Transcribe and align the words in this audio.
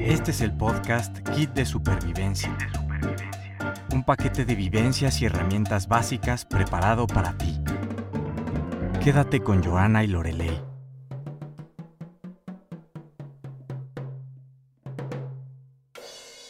Este 0.00 0.30
es 0.32 0.40
el 0.40 0.56
podcast 0.56 1.18
Kit 1.30 1.50
de 1.50 1.64
Supervivencia. 1.64 2.56
Un 3.92 4.04
paquete 4.04 4.44
de 4.44 4.54
vivencias 4.54 5.20
y 5.22 5.26
herramientas 5.26 5.88
básicas 5.88 6.44
preparado 6.44 7.06
para 7.06 7.36
ti. 7.38 7.60
Quédate 9.02 9.40
con 9.40 9.62
Joana 9.62 10.04
y 10.04 10.08
Lorelei. 10.08 10.60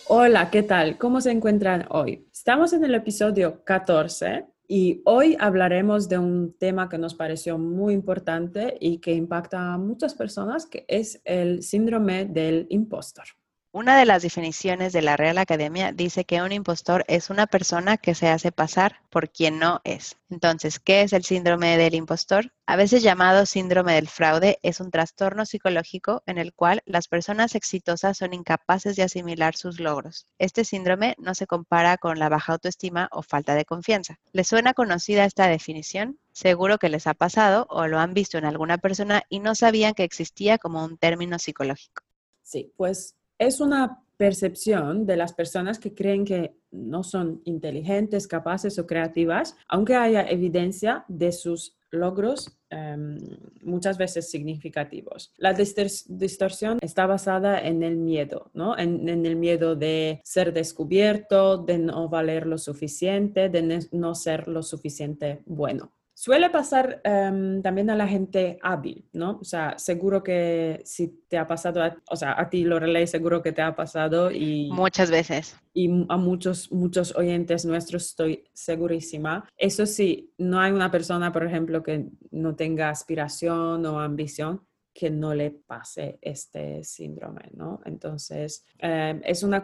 Hola, 0.09 0.51
¿qué 0.51 0.63
tal? 0.63 0.99
¿Cómo 0.99 1.21
se 1.21 1.31
encuentran 1.31 1.87
hoy? 1.89 2.29
Estamos 2.33 2.73
en 2.73 2.85
el 2.85 2.95
episodio 2.95 3.65
14 3.65 4.52
y 4.69 5.03
hoy 5.05 5.37
hablaremos 5.39 6.09
de 6.09 6.19
un 6.19 6.55
tema 6.59 6.89
que 6.89 6.99
nos 6.99 7.15
pareció 7.15 7.59
muy 7.59 7.95
importante 7.95 8.77
y 8.81 8.99
que 8.99 9.13
impacta 9.13 9.75
a 9.75 9.79
muchas 9.79 10.15
personas, 10.15 10.67
que 10.67 10.85
es 10.89 11.21
el 11.25 11.63
síndrome 11.63 12.25
del 12.25 12.67
impostor. 12.71 13.27
Una 13.75 13.97
de 13.97 14.05
las 14.05 14.23
definiciones 14.23 14.93
de 14.93 15.01
la 15.01 15.17
Real 15.17 15.39
Academia 15.39 15.93
dice 15.93 16.27
que 16.27 16.43
un 16.43 16.53
impostor 16.53 17.07
es 17.09 17.31
una 17.31 17.47
persona 17.47 17.97
que 17.97 18.15
se 18.15 18.29
hace 18.29 18.53
pasar 18.53 19.01
por 19.09 19.31
quien 19.31 19.59
no 19.59 19.81
es. 19.85 20.19
Entonces, 20.29 20.79
¿qué 20.79 21.01
es 21.01 21.15
el 21.15 21.25
síndrome 21.25 21.79
del 21.79 21.95
impostor? 21.95 22.53
A 22.67 22.77
veces 22.77 23.03
llamado 23.03 23.47
síndrome 23.47 23.95
del 23.95 24.09
fraude, 24.09 24.59
es 24.63 24.81
un 24.81 24.91
trastorno 24.91 25.47
psicológico 25.47 26.23
en 26.27 26.37
el 26.37 26.53
cual 26.53 26.83
las 26.85 27.09
personas 27.09 27.55
exitosas 27.55 28.19
son 28.19 28.35
incapaces 28.35 28.95
de 28.95 29.05
asimilar 29.05 29.57
sus 29.57 29.81
logros. 29.81 30.27
Este 30.39 30.67
síndrome 30.67 31.15
no 31.17 31.35
se 31.35 31.47
compara 31.47 31.97
con 31.97 32.19
la 32.19 32.29
baja 32.29 32.53
autoestima 32.53 33.09
o 33.11 33.23
falta 33.23 33.55
de 33.55 33.65
confianza. 33.65 34.19
¿Les 34.33 34.49
suena 34.49 34.75
conocida 34.75 35.25
esta 35.25 35.49
definición? 35.49 36.19
Seguro 36.33 36.77
que 36.77 36.91
les 36.91 37.07
ha 37.07 37.15
pasado 37.15 37.67
o 37.71 37.87
lo 37.87 37.99
han 37.99 38.13
visto 38.13 38.37
en 38.37 38.45
alguna 38.45 38.77
persona 38.77 39.23
y 39.31 39.39
no 39.39 39.55
sabían 39.55 39.95
que 39.95 40.05
existía 40.05 40.59
como 40.59 40.85
un 40.85 40.99
término 40.99 41.39
psicológico. 41.39 42.03
Sí, 42.43 42.71
pues 42.77 43.15
es 43.47 43.61
una 43.61 44.03
percepción 44.17 45.05
de 45.05 45.17
las 45.17 45.33
personas 45.33 45.79
que 45.79 45.95
creen 45.95 46.25
que 46.25 46.55
no 46.71 47.03
son 47.03 47.41
inteligentes, 47.45 48.29
capaces 48.29 48.79
o 48.79 48.87
creativas, 48.87 49.57
aunque 49.69 49.97
haya 49.97 50.23
evidencia 50.29 51.05
de 51.09 51.33
sus 51.33 51.77
logros 51.91 52.57
em, 52.71 53.19
muchas 53.63 53.99
veces 53.99 54.31
significativos. 54.31 55.33
La 55.37 55.53
distorsión 55.53 56.79
está 56.81 57.07
basada 57.07 57.61
en 57.61 57.83
el 57.83 57.97
miedo, 57.97 58.51
¿no? 58.55 58.79
En, 58.79 59.09
en, 59.09 59.27
el 59.27 59.37
miedo 59.37 59.77
de 59.77 60.21
ser 60.25 60.53
descubierto, 60.53 61.59
de 61.59 61.79
no 61.79 62.09
valer 62.09 62.47
lo 62.47 62.59
suficiente, 62.59 63.49
de 63.49 63.87
no 63.91 64.15
ser 64.15 64.49
lo 64.49 64.63
suficiente 64.63 65.43
bueno. 65.47 65.93
Suele 66.15 66.51
pasar 66.51 67.01
em, 67.05 67.63
también 67.63 67.91
a 67.91 67.97
la 67.97 68.07
gente 68.07 68.59
hábil, 68.63 69.09
¿no? 69.13 69.39
O 69.41 69.45
sea, 69.45 69.79
seguro 69.79 70.23
que 70.23 70.83
si 70.85 71.09
te 71.29 71.39
ha 71.39 71.47
pasado, 71.47 71.81
o 72.09 72.17
sea, 72.17 72.39
a 72.39 72.51
ti 72.51 72.65
Lorelei 72.65 73.07
seguro 73.07 73.43
que 73.43 73.53
te 73.53 73.63
ha 73.63 73.75
pasado 73.75 74.31
y... 74.31 74.71
Muchas 74.71 75.11
veces. 75.11 75.57
Y 75.73 75.89
a 76.09 76.17
muchos, 76.17 76.71
muchos 76.71 77.17
oyentes 77.17 77.65
nuestros 77.65 78.07
estoy 78.07 78.45
segurísima. 78.53 79.49
Eso 79.57 79.87
sí, 79.87 80.33
no 80.39 80.61
hay 80.61 80.73
una 80.73 80.91
persona, 80.91 81.33
por 81.33 81.45
ejemplo, 81.45 81.83
que 81.83 82.11
no 82.31 82.55
tenga 82.55 82.91
aspiración 82.91 83.85
o 83.87 83.99
ambición 83.99 84.63
que 84.95 85.11
no 85.11 85.35
le 85.35 85.51
pase 85.51 86.19
este 86.21 86.85
síndrome, 86.85 87.51
¿no? 87.55 87.81
Entonces, 87.87 88.65
em, 88.79 89.21
es 89.25 89.43
una 89.43 89.63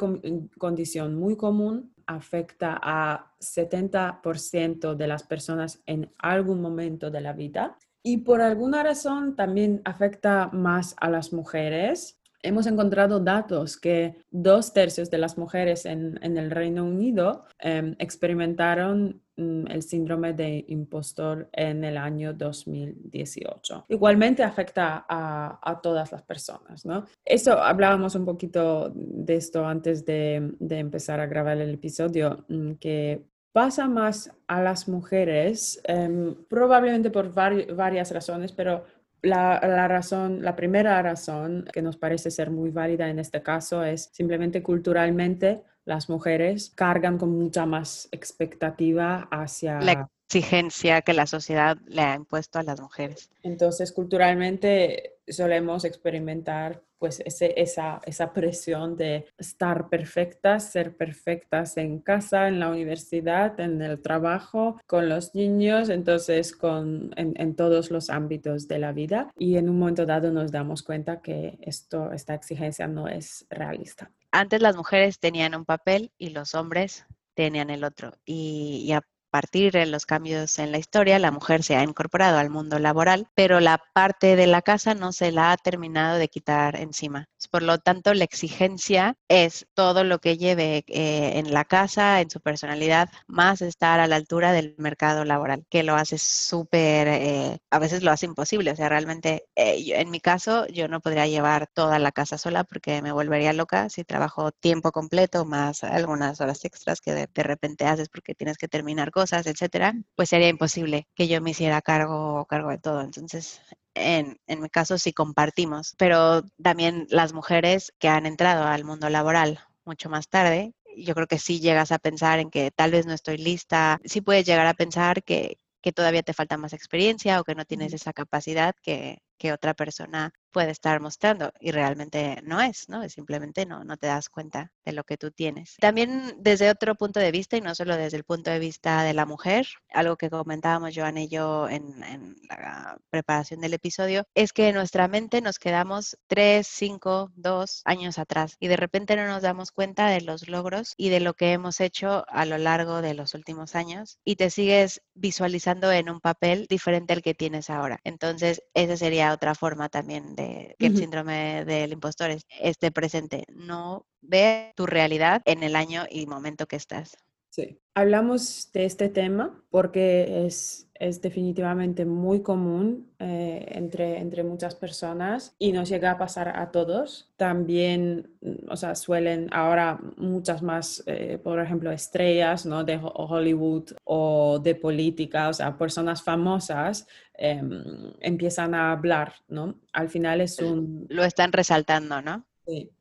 condición 0.59 1.15
muy 1.15 1.37
común, 1.37 1.93
afecta 2.09 2.81
a 2.83 3.35
70% 3.39 4.97
de 4.97 5.07
las 5.07 5.23
personas 5.23 5.83
en 5.87 6.13
algún 6.19 6.61
momento 6.61 7.11
de 7.11 7.21
la 7.21 7.35
vida. 7.35 7.77
Y 8.03 8.19
por 8.19 8.41
alguna 8.41 8.83
razón 8.83 9.37
también 9.37 9.83
afecta 9.85 10.49
más 10.53 10.97
a 10.99 11.11
las 11.11 11.33
mujeres 11.33 12.18
hemos 12.43 12.67
encontrado 12.67 13.21
datos 13.21 13.77
que 13.77 14.17
dos 14.31 14.73
tercios 14.73 15.11
de 15.11 15.19
las 15.19 15.39
mujeres 15.39 15.87
en, 15.87 16.19
el 16.23 16.51
Reino 16.51 16.85
Unido 16.85 17.45
em, 17.59 17.95
experimentaron 17.99 19.21
mm, 19.37 19.67
el 19.69 19.83
síndrome 19.83 20.33
de 20.33 20.65
impostor 20.69 21.49
en 21.53 21.85
el 21.85 21.97
año 21.97 22.33
2018. 22.33 23.87
Igualmente 23.89 24.43
afecta 24.43 25.05
a, 25.09 25.81
todas 25.83 26.13
las 26.13 26.23
personas, 26.23 26.85
¿no? 26.85 27.05
Eso 27.25 27.53
hablábamos 27.53 28.15
un 28.15 28.25
poquito 28.25 28.93
de 28.95 29.37
esto 29.37 29.67
antes 29.67 30.05
de, 30.05 30.55
empezar 30.61 31.21
a 31.21 31.27
grabar 31.27 31.59
el 31.59 31.75
episodio, 31.75 32.45
mm, 32.49 32.73
que 32.75 33.25
pasa 33.53 33.89
más 33.89 34.31
a 34.47 34.63
las 34.63 34.89
mujeres, 34.89 35.81
em, 35.85 36.35
probablemente 36.49 37.11
por 37.11 37.33
varias 37.33 38.13
razones, 38.13 38.53
pero 38.53 38.85
la, 39.23 39.89
razón, 39.89 40.43
la 40.43 40.55
primera 40.57 41.01
razón 41.03 41.65
que 41.73 41.83
nos 41.83 41.97
parece 41.97 42.31
ser 42.31 42.51
muy 42.51 42.71
válida 42.71 43.09
en 43.09 43.19
este 43.19 43.43
caso 43.43 43.83
es 43.85 44.11
simplemente 44.13 44.63
culturalmente 44.63 45.63
las 45.85 46.09
mujeres 46.09 46.73
cargan 46.75 47.19
con 47.19 47.31
mucha 47.31 47.67
más 47.67 48.09
expectativa 48.13 49.29
hacia 49.31 49.81
la 49.81 50.09
exigencia 50.29 51.01
que 51.01 51.15
la 51.15 51.27
sociedad 51.27 51.79
le 51.87 52.03
ha 52.03 52.15
impuesto 52.15 52.59
a 52.59 52.63
las 52.63 52.81
mujeres. 52.81 53.31
Entonces, 53.43 53.93
culturalmente 53.93 55.15
solemos 55.27 55.85
experimentar 55.87 56.83
pues 56.99 57.23
esa, 57.25 58.01
esa 58.05 58.33
presión 58.33 58.97
de 58.97 59.25
estar 59.39 59.89
perfectas, 59.89 60.71
ser 60.71 60.97
perfectas 60.97 61.77
en 61.77 62.01
casa, 62.01 62.49
en 62.49 62.59
la 62.59 62.69
universidad, 62.69 63.59
en 63.61 63.81
el 63.81 64.03
trabajo, 64.03 64.81
con 64.87 65.09
los 65.09 65.35
niños, 65.35 65.91
entonces 65.91 66.55
con, 66.55 67.13
en, 67.17 67.55
todos 67.55 67.91
los 67.91 68.11
ámbitos 68.11 68.67
de 68.67 68.81
la 68.81 68.93
vida. 68.93 69.31
Y 69.39 69.57
en 69.57 69.71
un 69.71 69.79
momento 69.79 70.07
dado 70.07 70.33
nos 70.33 70.51
damos 70.51 70.83
cuenta 70.83 71.23
que 71.23 71.57
esto, 71.63 72.13
esta 72.13 72.35
exigencia 72.35 72.89
no 72.89 73.07
es 73.07 73.47
realista. 73.49 74.11
Antes 74.33 74.61
las 74.61 74.77
mujeres 74.77 75.21
tenían 75.21 75.55
un 75.55 75.65
papel 75.65 76.11
y 76.19 76.31
los 76.31 76.55
hombres 76.55 77.07
tenían 77.35 77.71
el 77.71 77.85
otro. 77.85 78.13
Y, 78.27 78.83
y 78.85 78.93
a 78.93 79.03
partir 79.31 79.73
de 79.73 79.87
los 79.87 80.07
cambios 80.07 80.59
en 80.59 80.73
la 80.73 80.79
historia, 80.79 81.19
la 81.19 81.31
mujer 81.31 81.63
se 81.63 81.77
ha 81.77 81.83
incorporado 81.83 82.39
al 82.39 82.51
mundo 82.51 82.79
laboral, 82.79 83.29
pero 83.35 83.61
la 83.61 83.81
parte 83.95 84.37
de 84.37 84.47
la 84.47 84.63
casa 84.63 84.95
no 84.95 85.13
se 85.13 85.33
la 85.33 85.53
ha 85.53 85.57
terminado 85.57 86.19
de 86.19 86.29
quitar 86.29 86.77
encima. 86.77 87.27
Por 87.51 87.63
lo 87.63 87.79
tanto, 87.79 88.13
la 88.15 88.25
exigencia 88.25 89.17
es 89.29 89.67
todo 89.75 90.05
lo 90.05 90.19
que 90.19 90.37
lleve 90.37 90.85
eh, 90.89 91.39
en 91.39 91.53
la 91.53 91.65
casa, 91.65 92.21
en 92.21 92.31
su 92.31 92.41
personalidad, 92.41 93.09
más 93.27 93.63
estar 93.63 94.01
a 94.01 94.07
la 94.07 94.17
altura 94.17 94.53
del 94.53 94.75
mercado 94.79 95.25
laboral, 95.25 95.65
que 95.71 95.83
lo 95.83 95.95
hace 95.95 96.19
súper, 96.19 97.09
eh, 97.09 97.59
a 97.71 97.79
veces 97.79 98.03
lo 98.03 98.11
hace 98.11 98.27
imposible. 98.27 98.71
O 98.73 98.77
sea, 98.77 98.89
realmente, 98.89 99.45
eh, 99.57 99.85
en 99.95 100.11
mi 100.11 100.21
caso, 100.21 100.67
yo 100.69 100.89
no 100.89 101.01
podría 101.01 101.27
llevar 101.27 101.69
toda 101.73 101.99
la 101.99 102.13
casa 102.13 102.39
sola 102.39 102.65
porque 102.65 103.03
me 103.03 103.13
volvería 103.13 103.53
loca 103.53 103.89
si 103.89 104.05
trabajo 104.05 104.53
tiempo 104.53 104.93
completo 104.93 105.45
más 105.45 105.85
algunas 105.85 106.41
horas 106.41 106.65
extras 106.65 107.01
que 107.01 107.13
de, 107.13 107.29
de 107.33 107.43
repente 107.43 107.87
haces 107.87 108.09
porque 108.09 108.35
tienes 108.35 108.59
que 108.59 108.69
terminar 108.69 109.11
cosas, 109.19 109.47
etcétera, 109.47 109.95
pues 110.15 110.29
sería 110.29 110.49
imposible 110.49 111.09
que 111.17 111.27
yo 111.27 111.41
me 111.41 111.51
hiciera 111.51 111.83
cargo, 111.83 112.47
cargo 112.47 112.71
de 112.71 112.79
todo. 112.79 113.01
Entonces, 113.01 113.61
en, 113.95 114.39
en, 114.47 114.61
mi 114.61 114.69
caso 114.69 114.97
sí 114.97 115.13
compartimos, 115.13 115.95
pero 115.99 116.43
también 116.63 117.09
las 117.11 117.33
mujeres 117.33 117.93
que 117.99 118.09
han 118.09 118.27
entrado 118.27 118.65
al 118.65 118.85
mundo 118.85 119.09
laboral 119.11 119.59
mucho 119.85 120.09
más 120.09 120.29
tarde, 120.29 120.73
yo 120.97 121.15
creo 121.17 121.27
que 121.27 121.41
sí 121.41 121.59
llegas 121.59 121.91
a 121.91 121.99
pensar 121.99 122.39
en 122.39 122.49
que 122.51 122.71
tal 122.71 122.93
vez 122.93 123.07
no 123.07 123.13
estoy 123.13 123.39
lista, 123.39 123.99
sí 124.05 124.21
puedes 124.21 124.47
llegar 124.47 124.69
a 124.69 124.75
pensar 124.75 125.25
que, 125.25 125.59
que 125.83 125.93
todavía 125.93 126.23
te 126.23 126.33
falta 126.33 126.57
más 126.57 126.73
experiencia 126.73 127.41
o 127.41 127.45
que 127.45 127.57
no 127.57 127.65
tienes 127.65 127.93
esa 127.93 128.13
capacidad 128.13 128.77
que, 128.83 129.19
que 129.37 129.53
otra 129.53 129.75
persona 129.75 130.33
puede 130.53 130.71
estar 130.71 131.01
mostrando 131.01 131.53
y 131.61 131.71
realmente 131.71 132.41
no 132.45 132.61
es, 132.61 132.89
¿no? 132.89 133.09
Simplemente 133.09 133.67
no, 133.67 133.85
no 133.85 133.97
te 133.97 134.07
das 134.07 134.29
cuenta 134.29 134.73
de 134.85 134.93
lo 134.93 135.05
que 135.05 135.17
tú 135.17 135.31
tienes. 135.31 135.77
También 135.81 136.35
desde 136.39 136.71
otro 136.71 136.95
punto 136.95 137.21
de 137.21 137.31
vista 137.31 137.57
y 137.57 137.61
no 137.61 137.75
solo 137.75 137.97
desde 137.97 138.17
el 138.17 138.25
punto 138.25 138.51
de 138.51 138.59
vista 138.59 139.03
de 139.03 139.15
la 139.15 139.27
mujer, 139.27 139.67
algo 139.93 140.17
que 140.17 140.31
comentábamos 140.31 140.95
Joan 140.95 141.19
y 141.19 141.29
yo 141.29 141.69
en, 141.69 142.03
en 142.03 142.37
la 142.49 142.99
preparación 143.11 143.61
del 143.61 143.75
episodio, 143.75 144.25
es 144.35 144.53
que 144.53 144.69
en 144.69 144.75
nuestra 144.75 145.09
mente 145.09 145.41
nos 145.41 145.59
quedamos 145.59 146.19
tres, 146.27 146.67
cinco, 146.67 147.31
dos 147.35 147.83
años 147.85 148.19
atrás 148.19 148.57
y 148.61 148.69
de 148.69 148.77
repente 148.77 149.17
no 149.17 149.27
nos 149.27 149.43
damos 149.43 149.73
cuenta 149.73 150.09
de 150.09 150.21
los 150.21 150.49
logros 150.49 150.95
y 150.97 151.09
de 151.09 151.21
lo 151.21 151.35
que 151.35 151.53
hemos 151.53 151.81
hecho 151.81 152.25
a 152.29 152.45
lo 152.45 152.59
largo 152.59 153.03
de 153.03 153.15
los 153.15 153.35
últimos 153.35 153.75
años 153.75 154.19
y 154.25 154.37
te 154.37 154.51
sigues 154.51 155.03
visualizando 155.15 155.91
en 155.93 156.11
un 156.11 156.21
papel 156.21 156.67
diferente 156.69 157.13
al 157.13 157.23
que 157.23 157.35
tienes 157.35 157.71
ahora. 157.71 157.99
Entonces, 158.05 158.63
esa 158.75 158.97
sería 158.97 159.33
otra 159.33 159.55
forma 159.55 159.89
también 159.89 160.35
de 160.39 160.77
que 160.79 160.87
el 160.87 160.97
síndrome 160.97 161.65
del 161.65 161.93
impostor 161.93 162.31
esté 162.61 162.91
presente. 162.91 163.45
No 163.49 164.07
ve 164.21 164.73
tu 164.77 164.87
realidad 164.87 165.43
en 165.45 165.63
el 165.63 165.77
año 165.77 166.05
y 166.11 166.27
momento 166.27 166.67
que 166.67 166.77
estás. 166.77 167.17
Sí. 167.51 167.81
Hablamos 167.95 168.71
de 168.73 168.85
este 168.85 169.09
tema 169.09 169.61
porque 169.71 170.47
es, 170.47 170.89
es 170.95 171.21
definitivamente 171.21 172.05
muy 172.05 172.43
común 172.43 173.11
eh, 173.19 173.67
entre, 173.71 174.19
entre 174.19 174.45
muchas 174.45 174.77
personas 174.77 175.57
y 175.59 175.73
nos 175.73 175.89
llega 175.89 176.13
a 176.13 176.19
pasar 176.19 176.57
a 176.57 176.71
todos. 176.71 177.33
También, 177.37 178.31
o 178.69 178.77
sea, 178.77 178.95
suelen 178.95 179.49
ahora 179.51 179.99
muchas 180.17 180.63
más, 180.63 181.03
eh, 181.07 181.41
por 181.43 181.59
ejemplo, 181.59 181.91
estrellas 181.91 182.67
¿no? 182.67 182.85
de 182.85 183.01
Hollywood 183.03 183.93
o 184.05 184.61
de 184.63 184.75
política, 184.77 185.49
o 185.49 185.53
sea, 185.53 185.77
personas 185.77 186.23
famosas 186.23 187.09
em, 187.35 188.13
empiezan 188.21 188.75
a 188.75 188.93
hablar, 188.93 189.35
¿no? 189.49 189.81
Al 189.93 190.09
final 190.09 190.41
es 190.41 190.61
un... 190.61 191.07
Lo 191.09 191.25
están 191.25 191.53
resaltando, 191.53 192.23
¿no? 192.23 192.45
Sí 192.65 192.93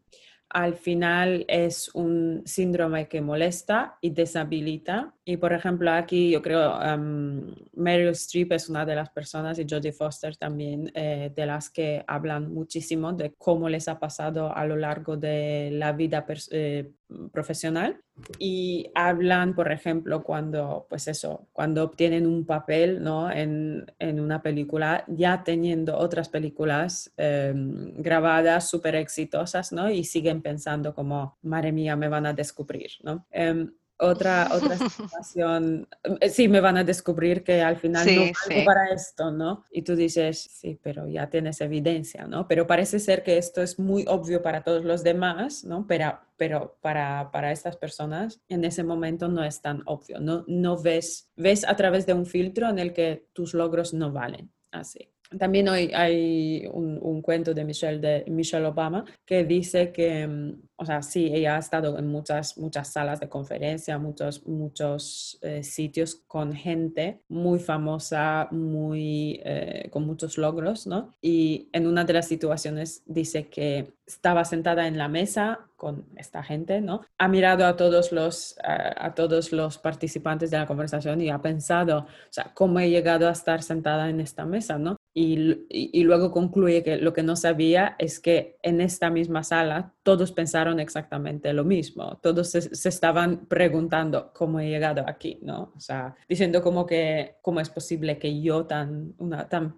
al 0.49 0.75
final 0.75 1.45
es 1.47 1.93
un 1.93 2.41
síndrome 2.45 3.07
que 3.07 3.21
molesta 3.21 3.97
y 4.01 4.11
deshabilita. 4.11 5.13
Y 5.25 5.37
por 5.37 5.51
ejemplo, 5.53 5.91
aquí 5.91 6.31
yo 6.31 6.41
creo 6.41 6.77
um, 6.77 7.53
Meryl 7.73 8.09
Streep 8.09 8.53
es 8.53 8.69
una 8.69 8.85
de 8.85 8.95
las 8.95 9.09
personas 9.09 9.59
y 9.59 9.65
Jodie 9.69 9.91
Foster 9.91 10.37
también 10.37 10.91
eh, 10.93 11.31
de 11.35 11.45
las 11.45 11.69
que 11.69 12.03
hablan 12.07 12.53
muchísimo 12.53 13.11
de 13.11 13.33
cómo 13.37 13.67
les 13.67 13.87
ha 13.87 13.99
pasado 13.99 14.55
a 14.55 14.65
lo 14.65 14.77
largo 14.77 15.17
de 15.17 15.69
la 15.73 15.91
vida 15.91 16.25
eh, 16.51 16.91
profesional 17.31 18.01
y 18.39 18.91
hablan, 18.95 19.55
por 19.55 19.71
ejemplo, 19.71 20.23
cuando, 20.23 20.85
pues 20.89 21.07
eso, 21.07 21.47
cuando 21.53 21.83
obtienen 21.83 22.27
un 22.27 22.45
papel 22.45 23.03
¿no? 23.03 23.31
en, 23.31 23.85
en 23.99 24.19
una 24.19 24.41
película, 24.41 25.03
ya 25.07 25.43
teniendo 25.43 25.97
otras 25.97 26.29
películas 26.29 27.13
em, 27.17 27.93
grabadas 27.97 28.69
súper 28.69 28.95
exitosas, 28.95 29.71
¿no? 29.71 29.89
Y 29.89 30.03
siguen 30.03 30.41
pensando 30.41 30.93
como, 30.93 31.37
madre 31.41 31.71
mía, 31.71 31.95
me 31.95 32.09
van 32.09 32.25
a 32.25 32.33
descubrir, 32.33 32.91
¿no? 33.03 33.25
Em, 33.31 33.71
otra, 33.99 34.49
otra 34.51 34.77
situación, 34.89 35.87
eh, 36.19 36.29
sí, 36.29 36.47
me 36.47 36.59
van 36.59 36.77
a 36.77 36.83
descubrir 36.83 37.43
que 37.43 37.61
al 37.61 37.77
final 37.77 38.05
no 38.05 38.21
valgo 38.21 38.65
para 38.65 38.89
esto, 38.89 39.31
¿no? 39.31 39.63
Y 39.71 39.81
tú 39.81 39.95
dices, 39.95 40.39
sí, 40.39 40.79
pero 40.81 41.07
ya 41.07 41.29
tienes 41.29 41.61
evidencia, 41.61 42.25
¿no? 42.25 42.47
Pero 42.47 42.67
parece 42.67 42.99
ser 42.99 43.23
que 43.23 43.37
esto 43.37 43.61
es 43.61 43.79
muy 43.79 44.05
obvio 44.07 44.41
para 44.41 44.63
todos 44.63 44.85
los 44.85 45.03
demás, 45.03 45.63
¿no? 45.63 45.85
Pero, 45.87 46.19
pero 46.37 46.77
para, 46.81 47.31
para 47.31 47.51
estas 47.51 47.77
personas 47.77 48.41
en 48.49 48.65
ese 48.65 48.83
momento 48.83 49.27
no 49.27 49.43
es 49.43 49.61
tan 49.61 49.81
obvio, 49.85 50.19
¿no? 50.19 50.43
No 50.47 50.81
ves, 50.81 51.29
ves 51.35 51.65
a 51.67 51.75
través 51.75 52.05
de 52.05 52.13
un 52.13 52.25
filtro 52.25 52.69
en 52.69 52.79
el 52.79 52.93
que 52.93 53.27
tus 53.33 53.53
logros 53.53 53.93
no 53.93 54.11
valen, 54.11 54.51
así. 54.71 55.09
También 55.37 55.67
hay, 55.69 55.91
hay 55.93 56.67
un, 56.71 56.99
un, 57.01 57.21
cuento 57.21 57.53
de 57.53 57.65
Michelle, 57.65 57.99
de 57.99 58.23
Michelle 58.31 58.65
Obama 58.65 59.03
que 59.25 59.43
dice 59.43 59.91
que, 59.91 60.27
mm, 60.27 60.61
o 60.77 60.85
sea, 60.85 61.01
sí, 61.01 61.29
ella 61.33 61.55
ha 61.55 61.59
estado 61.59 61.97
en 61.97 62.07
muchas, 62.07 62.57
muchas 62.57 62.91
salas 62.93 63.19
de 63.19 63.29
conferencia, 63.29 63.97
muchos, 63.97 64.45
muchos 64.47 65.37
eh, 65.41 65.63
sitios 65.63 66.15
con 66.27 66.53
gente 66.53 67.21
muy 67.27 67.59
famosa, 67.59 68.47
muy, 68.51 69.41
eh, 69.43 69.89
con 69.91 70.05
muchos 70.05 70.37
logros, 70.37 70.87
¿no? 70.87 71.15
Y 71.21 71.69
en 71.73 71.87
una 71.87 72.05
de 72.05 72.13
las 72.13 72.27
situaciones 72.27 73.03
dice 73.05 73.47
que 73.47 73.93
estaba 74.05 74.45
sentada 74.45 74.87
en 74.87 74.97
la 74.97 75.09
mesa 75.09 75.67
con 75.75 76.05
esta 76.15 76.41
gente, 76.41 76.81
¿no? 76.81 77.01
Ha 77.17 77.27
mirado 77.27 77.65
a 77.65 77.75
todos 77.75 78.11
los, 78.11 78.57
a, 78.63 79.13
todos 79.13 79.51
los 79.51 79.77
participantes 79.77 80.49
de 80.49 80.57
la 80.57 80.65
conversación 80.65 81.21
y 81.21 81.29
ha 81.29 81.41
pensado, 81.41 81.99
o 81.99 82.31
sea, 82.31 82.51
cómo 82.53 82.79
he 82.79 82.89
llegado 82.89 83.27
a 83.27 83.31
estar 83.31 83.61
sentada 83.61 84.09
en 84.09 84.19
esta 84.19 84.45
mesa, 84.45 84.79
¿no? 84.79 84.97
Y, 85.19 86.03
luego 86.03 86.31
concluye 86.31 86.83
que 86.83 86.97
lo 86.97 87.11
que 87.11 87.23
no 87.23 87.35
sabía 87.35 87.95
es 87.97 88.19
que 88.19 88.59
en 88.61 88.81
esta 88.81 89.09
misma 89.09 89.43
sala 89.43 89.95
todos 90.03 90.31
pensaron 90.31 90.79
exactamente 90.79 91.51
lo 91.53 91.63
mismo, 91.63 92.19
todos 92.21 92.51
se, 92.51 92.69
estaban 92.87 93.47
preguntando 93.47 94.31
cómo 94.31 94.59
he 94.59 94.69
llegado 94.69 95.03
aquí, 95.07 95.39
¿no? 95.41 95.73
O 95.75 95.79
sea, 95.79 96.15
diciendo 96.29 96.61
como 96.61 96.85
que 96.85 97.37
cómo 97.41 97.59
es 97.59 97.69
posible 97.71 98.19
que 98.19 98.39
yo, 98.41 98.67
tan, 98.67 99.15
una, 99.17 99.49
tan 99.49 99.75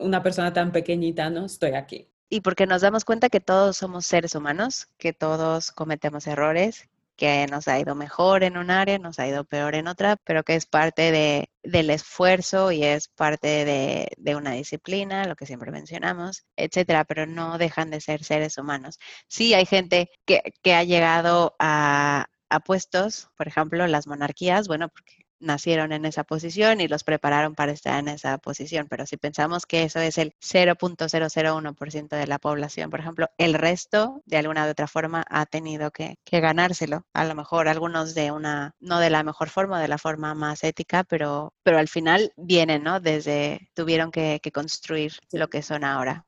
una 0.00 0.22
persona 0.22 0.50
tan 0.54 0.72
pequeñita, 0.72 1.28
¿no? 1.28 1.44
Estoy 1.44 1.72
aquí 1.72 2.08
y 2.30 2.40
porque 2.40 2.66
nos 2.66 2.82
damos 2.82 3.04
cuenta 3.04 3.28
que 3.28 3.40
todos 3.40 3.76
somos 3.76 4.06
seres 4.06 4.34
humanos, 4.34 4.88
que 4.98 5.12
todos 5.12 5.72
cometemos 5.72 6.26
errores, 6.26 6.88
que 7.18 7.46
nos 7.48 7.68
ha 7.68 7.78
ido 7.80 7.94
mejor 7.96 8.44
en 8.44 8.56
un 8.56 8.70
área, 8.70 8.98
nos 8.98 9.18
ha 9.18 9.26
ido 9.26 9.44
peor 9.44 9.74
en 9.74 9.88
otra, 9.88 10.16
pero 10.24 10.44
que 10.44 10.54
es 10.54 10.66
parte 10.66 11.10
de, 11.12 11.50
del 11.64 11.90
esfuerzo 11.90 12.72
y 12.72 12.84
es 12.84 13.08
parte 13.08 13.64
de, 13.64 14.08
de, 14.16 14.36
una 14.36 14.52
disciplina, 14.52 15.24
lo 15.24 15.36
que 15.36 15.44
siempre 15.46 15.72
mencionamos, 15.72 16.46
etcétera, 16.56 17.04
pero 17.04 17.26
no 17.26 17.58
dejan 17.58 17.90
de 17.90 18.00
ser 18.00 18.24
seres 18.24 18.56
humanos. 18.56 18.98
Sí, 19.28 19.52
hay 19.54 19.66
gente 19.66 20.10
que, 20.24 20.42
que 20.62 20.74
ha 20.74 20.84
llegado 20.84 21.56
a, 21.58 22.26
a 22.50 22.60
puestos, 22.60 23.28
por 23.36 23.48
ejemplo, 23.48 23.86
las 23.88 24.06
monarquías, 24.06 24.68
bueno, 24.68 24.88
porque 24.88 25.27
nacieron 25.40 25.92
en 25.92 26.04
esa 26.04 26.24
posición 26.24 26.80
y 26.80 26.88
los 26.88 27.04
prepararon 27.04 27.54
para 27.54 27.72
estar 27.72 27.98
en 27.98 28.08
esa 28.08 28.38
posición. 28.38 28.86
Pero 28.88 29.06
si 29.06 29.16
pensamos 29.16 29.66
que 29.66 29.84
eso 29.84 30.00
es 30.00 30.18
el 30.18 30.34
0.001% 30.40 32.08
de 32.08 32.26
la 32.26 32.38
población, 32.38 32.90
por 32.90 33.00
ejemplo, 33.00 33.28
el 33.38 33.54
resto 33.54 34.22
de 34.26 34.38
alguna 34.38 34.66
u 34.66 34.70
otra 34.70 34.86
forma 34.86 35.24
ha 35.28 35.46
tenido 35.46 35.90
que, 35.90 36.16
ganárselo. 36.30 37.04
A 37.14 37.24
lo 37.24 37.34
mejor 37.34 37.68
algunos 37.68 38.14
de 38.14 38.30
una, 38.30 38.74
no 38.80 39.00
de 39.00 39.10
la 39.10 39.22
mejor 39.22 39.48
forma, 39.48 39.80
de 39.80 39.88
la 39.88 39.98
forma 39.98 40.34
más 40.34 40.64
ética, 40.64 41.04
pero, 41.04 41.54
pero 41.62 41.78
al 41.78 41.88
final 41.88 42.32
vienen, 42.36 42.82
¿no? 42.82 43.00
Desde, 43.00 43.70
tuvieron 43.74 44.10
que, 44.10 44.40
que 44.42 44.52
construir 44.52 45.12
lo 45.32 45.48
que 45.48 45.62
son 45.62 45.84
ahora. 45.84 46.26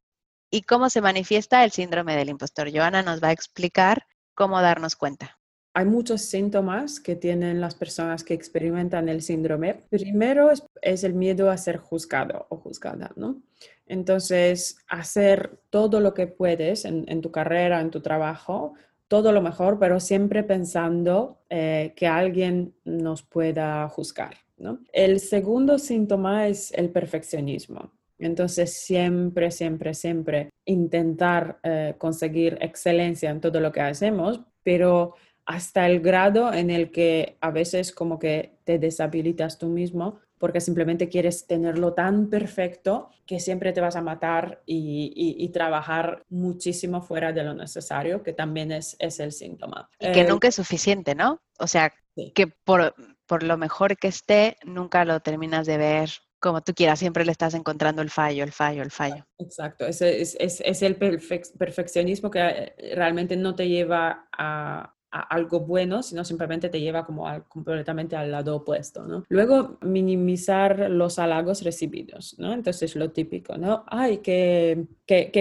¿Y 0.51 0.63
cómo 0.63 0.91
se 0.91 1.01
manifiesta 1.01 1.65
el 1.65 1.71
síndrome 1.71 2.17
del 2.17 2.29
impostor? 2.29 2.71
Joana 2.73 3.03
nos 3.03 3.23
va 3.23 3.29
a 3.29 3.33
explicar 3.33 4.07
cómo 4.35 4.61
darnos 4.61 4.97
cuenta 4.97 5.40
hay 5.73 5.85
muchos 5.85 6.23
síntomas 6.23 6.99
que 6.99 7.15
tienen 7.15 7.61
las 7.61 7.75
personas 7.75 8.25
que 8.25 8.35
experimentan 8.35 9.09
el 9.09 9.23
síndrome. 9.23 9.83
Primero 9.89 10.51
es, 10.83 11.05
el 11.05 11.15
miedo 11.15 11.51
a 11.51 11.57
ser 11.57 11.77
juzgado 11.77 12.47
o 12.49 12.57
juzgada, 12.57 13.13
¿no? 13.17 13.41
Entonces, 13.87 14.79
hacer 14.89 15.61
todo 15.71 16.01
lo 16.01 16.15
que 16.15 16.27
puedes 16.27 16.85
en, 16.85 17.21
tu 17.21 17.31
carrera, 17.31 17.81
en 17.81 17.91
tu 17.91 18.01
trabajo, 18.01 18.75
todo 19.09 19.33
lo 19.33 19.43
mejor, 19.43 19.79
pero 19.79 20.01
siempre 20.01 20.43
pensando 20.43 21.41
eh, 21.49 21.93
que 21.97 22.07
alguien 22.07 22.75
nos 22.85 23.23
pueda 23.23 23.89
juzgar, 23.89 24.37
¿no? 24.57 24.81
El 24.93 25.21
segundo 25.21 25.79
síntoma 25.79 26.49
es 26.49 26.73
el 26.73 26.91
perfeccionismo. 26.91 27.93
Entonces, 28.19 28.73
siempre, 28.75 29.51
siempre, 29.51 29.95
siempre 29.95 30.51
intentar 30.65 31.59
eh, 31.63 31.95
conseguir 31.97 32.59
excelencia 32.61 33.31
en 33.31 33.41
todo 33.41 33.61
lo 33.61 33.73
que 33.73 33.81
hacemos, 33.81 34.41
pero 34.63 35.15
hasta 35.51 35.85
el 35.87 35.99
grado 35.99 36.53
en 36.53 36.71
el 36.71 36.93
que 36.93 37.37
a 37.41 37.51
veces 37.51 37.91
como 37.91 38.21
que 38.21 38.61
te 38.63 38.79
deshabilitas 38.79 39.59
tú 39.59 39.67
mismo 39.67 40.21
porque 40.39 40.61
simplemente 40.61 41.09
quieres 41.09 41.49
tenerlo 41.49 41.93
tan 41.93 42.31
perfecto 42.31 43.11
que 43.27 43.41
siempre 43.41 43.73
te 43.73 43.81
vas 43.81 43.97
a 43.97 44.01
matar 44.01 44.63
y, 44.65 45.49
trabajar 45.53 46.25
muchísimo 46.29 47.03
fuera 47.03 47.33
de 47.33 47.43
lo 47.43 47.53
necesario, 47.53 48.23
que 48.23 48.33
también 48.33 48.71
es, 48.71 48.95
es 49.01 49.19
el 49.19 49.33
síntoma. 49.33 49.91
Y 49.99 50.13
que 50.13 50.21
eh, 50.21 50.29
nunca 50.29 50.47
es 50.47 50.55
suficiente, 50.55 51.17
¿no? 51.17 51.43
O 51.59 51.67
sea, 51.67 51.93
que 52.35 52.47
por, 52.47 52.95
por 53.27 53.43
lo 53.43 53.59
mejor 53.59 53.97
que 53.97 54.09
esté, 54.09 54.57
nunca 54.65 55.05
lo 55.05 55.19
terminas 55.19 55.67
de 55.67 55.79
ver 55.79 56.11
como 56.39 56.63
tú 56.63 56.73
quieras, 56.75 57.01
siempre 57.01 57.25
le 57.25 57.33
estás 57.33 57.55
encontrando 57.55 58.01
el 58.03 58.11
fallo, 58.11 58.45
el 58.45 58.53
fallo, 58.53 58.83
el 58.83 58.91
fallo. 58.91 59.27
Exacto, 59.37 59.85
es, 59.85 60.01
es, 60.01 60.37
es 60.39 60.83
el 60.83 60.97
perfeccionismo 60.97 62.31
que 62.31 62.41
eh, 62.41 62.95
realmente 62.95 63.37
no 63.37 63.55
te 63.55 63.69
lleva 63.69 64.29
a, 64.33 64.95
algo 65.11 65.61
bueno, 65.61 66.03
sino 66.03 66.25
simplemente 66.25 66.69
te 66.69 66.81
lleva 66.81 67.05
como 67.05 67.27
completamente 67.49 68.17
al 68.17 68.31
lado 68.31 68.57
opuesto, 68.57 69.05
¿no? 69.07 69.25
Luego, 69.29 69.79
minimizar 69.81 70.91
los 70.91 71.19
halagos 71.19 71.63
recibidos, 71.63 72.37
¿no? 72.39 72.53
Entonces, 72.53 72.95
lo 72.97 73.11
típico, 73.11 73.57
¿no? 73.59 73.85
Ay, 73.87 74.19
qué, 74.19 74.87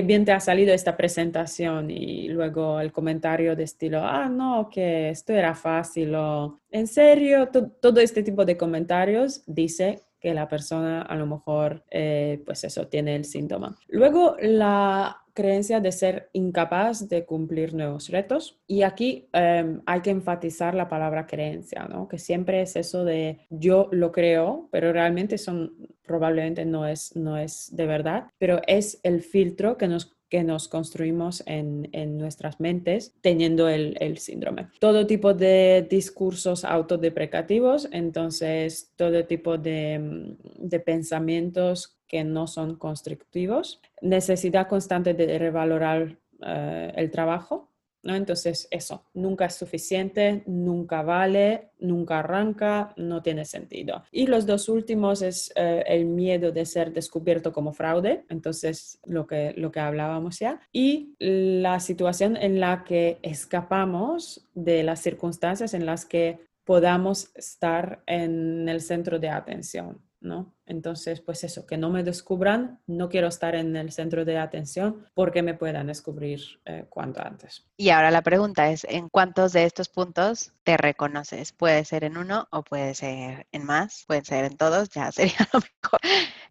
bien 0.03 0.25
te 0.25 0.31
ha 0.31 0.39
salido 0.39 0.73
esta 0.73 0.97
presentación 0.97 1.91
y 1.91 2.29
luego 2.29 2.79
el 2.79 2.91
comentario 2.91 3.55
de 3.55 3.63
estilo, 3.63 4.01
ah, 4.03 4.27
no, 4.27 4.69
que 4.71 5.09
esto 5.09 5.33
era 5.33 5.53
fácil 5.53 6.15
o, 6.15 6.61
en 6.71 6.87
serio, 6.87 7.49
todo 7.49 7.99
este 7.99 8.23
tipo 8.23 8.45
de 8.45 8.57
comentarios 8.57 9.43
dice 9.45 10.01
que 10.19 10.33
la 10.33 10.47
persona 10.47 11.01
a 11.01 11.15
lo 11.15 11.25
mejor, 11.25 11.83
eh, 11.91 12.41
pues 12.45 12.63
eso, 12.63 12.87
tiene 12.87 13.15
el 13.15 13.25
síntoma. 13.25 13.77
Luego, 13.87 14.35
la 14.41 15.23
creencia 15.39 15.79
de 15.79 15.93
ser 15.93 16.29
incapaz 16.33 17.07
de 17.07 17.25
cumplir 17.25 17.73
nuevos 17.73 18.09
retos. 18.09 18.59
Y 18.67 18.81
aquí 18.81 19.29
em, 19.31 19.81
hay 19.85 20.01
que 20.01 20.09
enfatizar 20.09 20.75
la 20.75 20.89
palabra 20.89 21.27
creencia, 21.27 21.85
¿no? 21.85 22.09
Que 22.09 22.17
siempre 22.17 22.61
es 22.61 22.75
eso 22.75 23.05
de 23.05 23.39
yo 23.49 23.87
lo 23.91 24.11
creo, 24.11 24.67
pero 24.69 24.91
realmente 24.91 25.37
son 25.37 25.75
probablemente 26.05 26.65
no 26.65 26.85
es, 26.85 27.15
no 27.15 27.37
es 27.37 27.73
de 27.73 27.85
verdad, 27.85 28.27
pero 28.37 28.61
es 28.67 28.99
el 29.03 29.21
filtro 29.21 29.77
que 29.77 29.87
nos 29.87 30.18
que 30.29 30.43
nos 30.43 30.67
construimos 30.67 31.43
en, 31.47 31.89
en 31.91 32.17
nuestras 32.17 32.59
mentes 32.59 33.13
teniendo 33.21 33.67
el, 33.67 33.97
el, 33.99 34.19
síndrome. 34.19 34.67
Todo 34.79 35.07
tipo 35.07 35.33
de 35.33 35.87
discursos 35.89 36.63
autodeprecativos, 36.63 37.89
entonces 37.91 38.91
todo 38.95 39.25
tipo 39.25 39.57
de, 39.57 40.35
de 40.57 40.79
pensamientos 40.79 41.97
que 42.07 42.23
no 42.23 42.47
son 42.47 42.75
constructivos, 42.75 43.81
necesidad 44.01 44.67
constante 44.67 45.13
de 45.13 45.37
revalorar 45.37 46.17
eh, 46.45 46.93
el 46.95 47.11
trabajo, 47.11 47.68
¿no? 48.03 48.15
Entonces, 48.15 48.67
eso, 48.71 49.05
nunca 49.13 49.45
es 49.45 49.55
suficiente, 49.55 50.43
nunca 50.45 51.01
vale, 51.01 51.71
nunca 51.79 52.19
arranca, 52.19 52.93
no 52.97 53.21
tiene 53.21 53.45
sentido. 53.45 54.03
Y 54.11 54.27
los 54.27 54.45
dos 54.45 54.69
últimos 54.69 55.21
es 55.21 55.51
eh, 55.55 55.83
el 55.87 56.05
miedo 56.05 56.51
de 56.51 56.65
ser 56.65 56.93
descubierto 56.93 57.51
como 57.51 57.73
fraude, 57.73 58.25
entonces 58.29 58.99
lo 59.05 59.27
que, 59.27 59.53
lo 59.57 59.71
que 59.71 59.79
hablábamos 59.79 60.39
ya, 60.39 60.61
y 60.71 61.15
la 61.19 61.79
situación 61.79 62.37
en 62.37 62.59
la 62.59 62.83
que 62.83 63.19
escapamos 63.21 64.47
de 64.53 64.83
las 64.83 65.01
circunstancias 65.01 65.73
en 65.73 65.85
las 65.85 66.05
que 66.05 66.39
podamos 66.63 67.31
estar 67.35 68.03
en 68.05 68.69
el 68.69 68.81
centro 68.81 69.17
de 69.17 69.29
atención. 69.29 70.08
¿No? 70.21 70.53
Entonces, 70.65 71.21
pues 71.21 71.43
eso, 71.43 71.65
que 71.65 71.77
no 71.77 71.89
me 71.89 72.03
descubran, 72.03 72.79
no 72.85 73.09
quiero 73.09 73.27
estar 73.27 73.55
en 73.55 73.75
el 73.75 73.91
centro 73.91 74.25
de 74.25 74.37
atención 74.37 75.05
porque 75.13 75.41
me 75.41 75.53
puedan 75.53 75.87
descubrir 75.87 76.41
eh, 76.65 76.85
cuanto 76.89 77.21
antes. 77.21 77.65
Y 77.77 77.89
ahora 77.89 78.11
la 78.11 78.21
pregunta 78.21 78.69
es, 78.69 78.85
¿en 78.89 79.09
cuántos 79.09 79.53
de 79.53 79.63
estos 79.63 79.89
puntos 79.89 80.53
te 80.63 80.77
reconoces? 80.77 81.53
Puede 81.53 81.85
ser 81.85 82.03
en 82.03 82.17
uno 82.17 82.47
o 82.51 82.63
puede 82.63 82.93
ser 82.93 83.47
en 83.51 83.63
más, 83.63 84.03
pueden 84.07 84.25
ser 84.25 84.45
en 84.45 84.57
todos, 84.57 84.89
ya 84.89 85.11
sería 85.11 85.47
lo 85.53 85.59
mejor, 85.59 85.99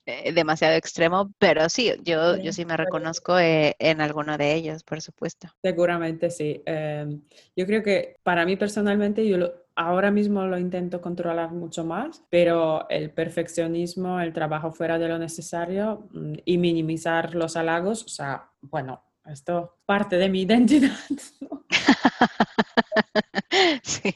eh, 0.07 0.33
demasiado 0.33 0.75
extremo, 0.75 1.33
pero 1.39 1.69
sí, 1.69 1.93
yo, 2.03 2.37
yo 2.37 2.53
sí 2.53 2.65
me 2.65 2.77
reconozco 2.77 3.39
eh, 3.39 3.77
en 3.79 4.01
alguno 4.01 4.37
de 4.39 4.55
ellos, 4.55 4.83
por 4.83 5.01
supuesto. 5.01 5.49
Seguramente 5.63 6.31
sí. 6.31 6.63
Yo 7.57 7.67
creo 7.67 7.83
que 7.83 8.17
para 8.23 8.45
mí 8.45 8.57
personalmente, 8.57 9.27
yo 9.27 9.37
ahora 9.79 10.11
mismo 10.11 10.45
lo 10.45 10.59
intento 10.59 11.01
controlar 11.01 11.53
mucho 11.53 11.85
más, 11.85 12.25
pero 12.31 12.89
el 12.91 13.13
perfeccionismo, 13.13 14.21
el 14.21 14.33
trabajo 14.33 14.73
fuera 14.73 14.99
de 14.99 15.09
lo 15.09 15.19
necesario 15.19 16.09
mm, 16.11 16.35
y 16.45 16.59
minimizar 16.59 17.35
los 17.37 17.57
halagos, 17.57 18.05
o 18.05 18.09
sea, 18.09 18.51
bueno, 18.61 19.05
esto 19.25 19.79
parte 19.87 20.17
de 20.17 20.29
mi 20.29 20.43
identidad. 20.43 20.97
sí. 23.83 24.15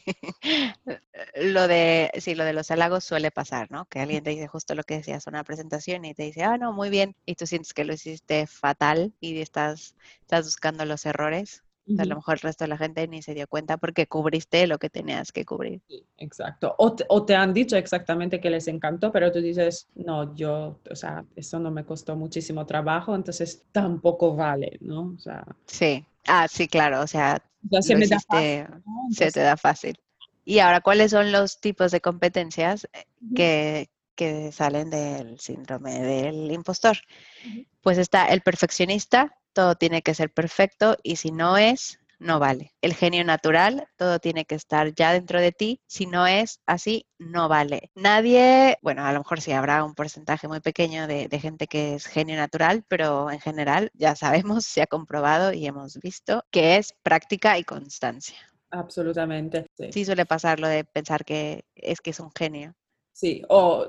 Lo 1.36 1.68
de, 1.68 2.10
sí, 2.18 2.34
lo 2.34 2.44
de 2.44 2.54
los 2.54 2.70
halagos 2.72 3.04
suele 3.04 3.30
pasar, 3.30 3.70
¿no? 3.70 3.84
Que 3.86 4.00
alguien 4.00 4.24
te 4.24 4.30
dice 4.30 4.48
justo 4.48 4.74
lo 4.74 4.82
que 4.82 4.96
decías, 4.96 5.28
una 5.28 5.44
presentación 5.44 6.04
y 6.04 6.14
te 6.14 6.24
dice, 6.24 6.42
ah, 6.42 6.58
no, 6.58 6.72
muy 6.72 6.90
bien, 6.90 7.14
y 7.24 7.36
tú 7.36 7.46
sientes 7.46 7.72
que 7.72 7.84
lo 7.84 7.94
hiciste 7.94 8.48
fatal 8.48 9.14
y 9.20 9.40
estás, 9.40 9.94
estás 10.22 10.44
buscando 10.44 10.84
los 10.84 11.06
errores 11.06 11.62
a 11.98 12.04
lo 12.04 12.16
mejor 12.16 12.34
el 12.34 12.40
resto 12.40 12.64
de 12.64 12.68
la 12.68 12.78
gente 12.78 13.06
ni 13.08 13.22
se 13.22 13.34
dio 13.34 13.46
cuenta 13.46 13.76
porque 13.76 14.06
cubriste 14.06 14.66
lo 14.66 14.78
que 14.78 14.90
tenías 14.90 15.32
que 15.32 15.44
cubrir. 15.44 15.80
exacto. 16.16 16.74
O 16.78 16.94
te, 16.94 17.04
o 17.08 17.24
te, 17.24 17.34
han 17.34 17.52
dicho 17.52 17.76
exactamente 17.76 18.40
que 18.40 18.50
les 18.50 18.68
encantó, 18.68 19.10
pero 19.10 19.32
tú 19.32 19.40
dices, 19.40 19.88
no, 19.94 20.34
yo, 20.34 20.78
o 20.90 20.96
sea, 20.96 21.24
eso 21.34 21.58
no 21.58 21.70
me 21.70 21.84
costó 21.84 22.16
muchísimo 22.16 22.66
trabajo, 22.66 23.14
entonces 23.14 23.64
tampoco 23.72 24.34
vale, 24.36 24.78
¿no? 24.80 25.14
O 25.16 25.18
sea, 25.18 25.44
sí. 25.66 26.04
Ah, 26.26 26.46
sí, 26.48 26.68
claro. 26.68 27.00
O 27.00 27.06
sea, 27.06 27.42
se, 27.80 27.96
me 27.96 28.06
se 28.06 29.32
te 29.32 29.40
da 29.40 29.56
fácil. 29.56 29.98
Y 30.44 30.58
ahora, 30.58 30.80
¿cuáles 30.80 31.10
son 31.10 31.32
los 31.32 31.60
tipos 31.60 31.92
de 31.92 32.00
competencias 32.00 32.88
eh, 32.92 33.04
que, 33.34 33.90
que 34.14 34.52
salen 34.52 34.90
del 34.90 35.38
síndrome 35.38 36.00
del 36.00 36.50
impostor? 36.50 36.98
Pues 37.80 37.98
está 37.98 38.26
el 38.26 38.42
perfeccionista, 38.42 39.36
todo 39.52 39.74
tiene 39.74 40.02
que 40.02 40.14
ser 40.14 40.32
perfecto 40.32 40.96
y 41.02 41.16
si 41.16 41.30
no 41.30 41.56
es, 41.56 41.98
no 42.22 42.38
vale. 42.38 42.72
El 42.80 42.94
genio 42.94 43.24
natural, 43.24 43.88
todo 43.96 44.18
tiene 44.18 44.44
que 44.44 44.54
estar 44.54 44.94
ya 44.94 45.12
dentro 45.12 45.40
de 45.40 45.52
ti. 45.52 45.80
Si 45.86 46.06
no 46.06 46.26
es 46.26 46.60
así, 46.66 47.06
no 47.18 47.48
vale. 47.48 47.90
Nadie, 47.94 48.78
bueno, 48.80 49.04
a 49.04 49.12
lo 49.12 49.20
mejor 49.20 49.40
sí 49.40 49.52
habrá 49.52 49.84
un 49.84 49.94
porcentaje 49.94 50.46
muy 50.48 50.60
pequeño 50.60 51.06
de, 51.06 51.28
gente 51.40 51.66
que 51.66 51.94
es 51.94 52.06
genio 52.06 52.36
natural, 52.36 52.84
pero 52.86 53.30
en 53.30 53.40
general 53.40 53.90
ya 53.94 54.14
sabemos, 54.14 54.64
se 54.64 54.82
ha 54.82 54.86
comprobado 54.86 55.52
y 55.52 55.66
hemos 55.66 55.98
visto 55.98 56.44
que 56.50 56.76
es 56.76 56.94
práctica 57.02 57.58
y 57.58 57.64
constancia. 57.64 58.36
Absolutamente. 58.70 59.66
Sí, 59.90 60.04
suele 60.04 60.24
pasar 60.24 60.60
lo 60.60 60.68
de 60.68 60.84
pensar 60.84 61.24
que 61.24 61.64
es 61.74 62.00
que 62.00 62.10
es 62.10 62.20
un 62.20 62.30
genio. 62.30 62.74
Sí, 63.12 63.42
o, 63.48 63.86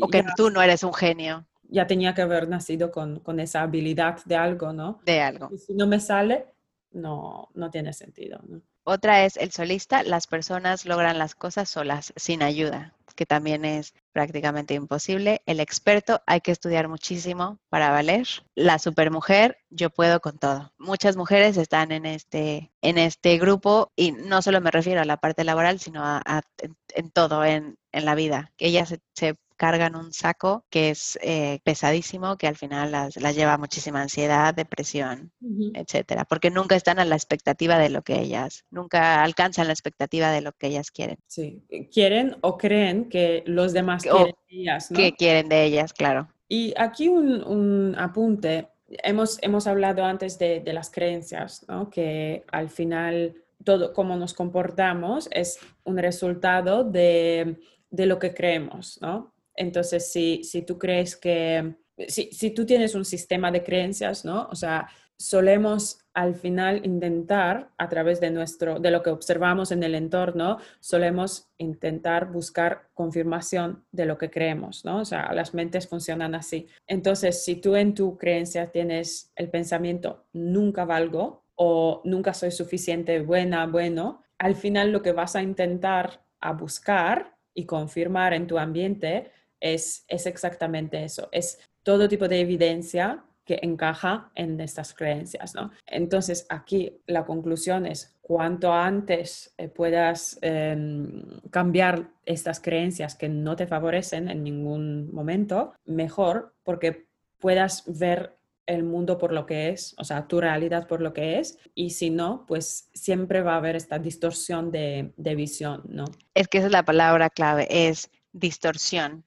o 0.00 0.08
que 0.08 0.24
tú 0.36 0.48
no 0.48 0.62
eres 0.62 0.84
un 0.84 0.94
genio 0.94 1.46
ya 1.68 1.86
tenía 1.86 2.14
que 2.14 2.22
haber 2.22 2.48
nacido 2.48 2.90
con, 2.90 3.20
con 3.20 3.40
esa 3.40 3.62
habilidad 3.62 4.24
de 4.24 4.36
algo, 4.36 4.72
¿no? 4.72 5.00
De 5.04 5.20
algo. 5.20 5.48
Y 5.52 5.58
si 5.58 5.74
no 5.74 5.86
me 5.86 6.00
sale, 6.00 6.46
no, 6.92 7.48
no 7.54 7.70
tiene 7.70 7.92
sentido. 7.92 8.40
Otra 8.84 9.24
es 9.24 9.36
el 9.36 9.52
solista, 9.52 10.02
las 10.02 10.26
personas 10.26 10.86
logran 10.86 11.16
las 11.16 11.36
cosas 11.36 11.68
solas, 11.68 12.12
sin 12.16 12.42
ayuda, 12.42 12.96
que 13.14 13.26
también 13.26 13.64
es 13.64 13.94
prácticamente 14.10 14.74
imposible. 14.74 15.40
El 15.46 15.60
experto, 15.60 16.20
hay 16.26 16.40
que 16.40 16.50
estudiar 16.50 16.88
muchísimo 16.88 17.60
para 17.68 17.90
valer. 17.90 18.26
La 18.56 18.80
supermujer, 18.80 19.58
yo 19.70 19.90
puedo 19.90 20.18
con 20.18 20.36
todo. 20.38 20.72
Muchas 20.78 21.16
mujeres 21.16 21.56
están 21.58 21.92
en 21.92 22.06
este, 22.06 22.72
en 22.80 22.98
este 22.98 23.38
grupo 23.38 23.92
y 23.94 24.12
no 24.12 24.42
solo 24.42 24.60
me 24.60 24.72
refiero 24.72 25.00
a 25.00 25.04
la 25.04 25.16
parte 25.16 25.44
laboral, 25.44 25.78
sino 25.78 26.02
a, 26.04 26.42
en, 26.88 27.10
todo, 27.12 27.44
en, 27.44 27.78
en, 27.92 28.04
la 28.04 28.16
vida. 28.16 28.52
Ellas 28.58 28.88
se, 28.88 29.00
se 29.14 29.36
cargan 29.56 29.96
un 29.96 30.12
saco 30.12 30.64
que 30.70 30.90
es 30.90 31.18
eh, 31.22 31.60
pesadísimo, 31.64 32.36
que 32.36 32.46
al 32.46 32.56
final 32.56 32.92
las, 32.92 33.14
lleva 33.34 33.58
muchísima 33.58 34.02
ansiedad, 34.02 34.54
depresión, 34.54 35.32
etcétera, 35.74 36.24
porque 36.24 36.50
nunca 36.50 36.76
están 36.76 36.98
a 36.98 37.04
la 37.04 37.14
expectativa 37.14 37.78
de 37.78 37.90
lo 37.90 38.02
que 38.02 38.20
ellas, 38.20 38.64
nunca 38.70 39.22
alcanzan 39.22 39.66
la 39.66 39.72
expectativa 39.72 40.30
de 40.30 40.40
lo 40.40 40.52
que 40.52 40.68
ellas 40.68 40.90
quieren. 40.90 41.18
Sí, 41.26 41.62
quieren 41.92 42.36
o 42.40 42.58
creen 42.58 43.08
que 43.08 43.42
los 43.46 43.72
demás 43.72 44.02
quieren 44.02 44.34
de 44.50 44.60
ellas, 44.60 44.90
¿no? 44.90 44.96
Que 44.96 45.12
quieren 45.12 45.48
de 45.48 45.64
ellas, 45.64 45.92
claro. 45.92 46.28
Y 46.48 46.74
aquí 46.76 47.08
un, 47.08 47.94
apunte. 47.98 48.68
Hemos, 49.02 49.38
hemos 49.42 49.66
hablado 49.66 50.04
antes 50.04 50.38
de, 50.38 50.60
de 50.60 50.72
las 50.74 50.90
creencias, 50.90 51.64
¿no? 51.66 51.88
Que 51.88 52.44
al 52.52 52.68
final 52.68 53.42
todo 53.64 53.92
cómo 53.92 54.16
nos 54.16 54.34
comportamos 54.34 55.28
es 55.32 55.58
un 55.84 55.98
resultado 55.98 56.84
de, 56.84 57.58
de 57.90 58.06
lo 58.06 58.18
que 58.18 58.34
creemos, 58.34 58.98
¿no? 59.00 59.31
Entonces, 59.54 60.10
si, 60.10 60.44
si 60.44 60.62
tú 60.62 60.78
crees 60.78 61.16
que, 61.16 61.74
si, 62.08 62.30
si, 62.32 62.50
tú 62.50 62.64
tienes 62.66 62.94
un 62.94 63.04
sistema 63.04 63.50
de 63.50 63.62
creencias, 63.62 64.24
¿no? 64.24 64.48
O 64.50 64.54
sea, 64.54 64.88
solemos 65.22 65.98
al 66.14 66.34
final 66.34 66.84
intentar, 66.84 67.70
a 67.78 67.88
través 67.88 68.20
de, 68.20 68.30
nuestro, 68.30 68.80
de 68.80 68.90
lo 68.90 69.02
que 69.02 69.10
observamos 69.10 69.70
en 69.70 69.82
el 69.82 69.94
entorno, 69.94 70.58
solemos 70.80 71.48
intentar 71.58 72.30
buscar 72.30 72.88
confirmación 72.92 73.84
de 73.92 74.06
lo 74.06 74.18
que 74.18 74.30
creemos, 74.30 74.84
¿no? 74.84 74.98
O 75.00 75.04
sea, 75.04 75.32
las 75.32 75.54
mentes 75.54 75.88
funcionan 75.88 76.34
así. 76.34 76.66
Entonces, 76.86 77.44
si 77.44 77.56
tú 77.56 77.76
en 77.76 77.94
tu 77.94 78.18
creencia 78.18 78.70
tienes 78.70 79.32
el 79.36 79.48
pensamiento, 79.48 80.26
nunca 80.32 80.84
valgo 80.84 81.44
o 81.54 82.02
nunca 82.04 82.34
soy 82.34 82.50
suficiente 82.50 83.20
buena, 83.20 83.66
bueno, 83.66 84.22
al 84.38 84.56
final 84.56 84.90
lo 84.90 85.02
que 85.02 85.12
vas 85.12 85.36
a 85.36 85.42
intentar 85.42 86.24
a 86.40 86.52
buscar 86.52 87.36
y 87.54 87.64
confirmar 87.64 88.34
en 88.34 88.46
tu 88.46 88.58
ambiente 88.58 89.30
es, 89.62 90.04
exactamente 90.08 91.04
eso, 91.04 91.28
es 91.32 91.58
todo 91.82 92.08
tipo 92.08 92.28
de 92.28 92.40
evidencia 92.40 93.24
que 93.44 93.58
encaja 93.62 94.30
en 94.34 94.60
estas 94.60 94.94
creencias, 94.94 95.54
¿no? 95.54 95.70
Entonces, 95.86 96.46
aquí 96.48 97.00
la 97.06 97.24
conclusión 97.24 97.86
es, 97.86 98.14
cuanto 98.20 98.72
antes 98.72 99.52
eh, 99.58 99.68
puedas 99.68 100.38
em, 100.42 101.40
cambiar 101.50 102.08
estas 102.24 102.60
creencias 102.60 103.16
que 103.16 103.28
no 103.28 103.56
te 103.56 103.66
favorecen 103.66 104.28
en 104.28 104.44
ningún 104.44 105.12
momento, 105.12 105.74
mejor, 105.84 106.54
porque 106.62 107.06
puedas 107.40 107.82
ver 107.86 108.36
el 108.66 108.84
mundo 108.84 109.18
por 109.18 109.32
lo 109.32 109.44
que 109.44 109.70
es, 109.70 109.96
o 109.98 110.04
sea, 110.04 110.28
tu 110.28 110.40
realidad 110.40 110.86
por 110.86 111.00
lo 111.00 111.12
que 111.12 111.40
es, 111.40 111.58
y 111.74 111.90
si 111.90 112.10
no, 112.10 112.46
pues 112.46 112.88
siempre 112.94 113.42
va 113.42 113.54
a 113.54 113.56
haber 113.56 113.74
esta 113.74 113.98
distorsión 113.98 114.70
de, 114.70 115.12
de 115.16 115.34
visión, 115.34 115.82
¿no? 115.88 116.04
Es 116.34 116.46
que 116.46 116.58
esa 116.58 116.68
es 116.68 116.72
la 116.72 116.84
palabra 116.84 117.28
clave, 117.28 117.66
es 117.88 118.08
distorsión 118.32 119.24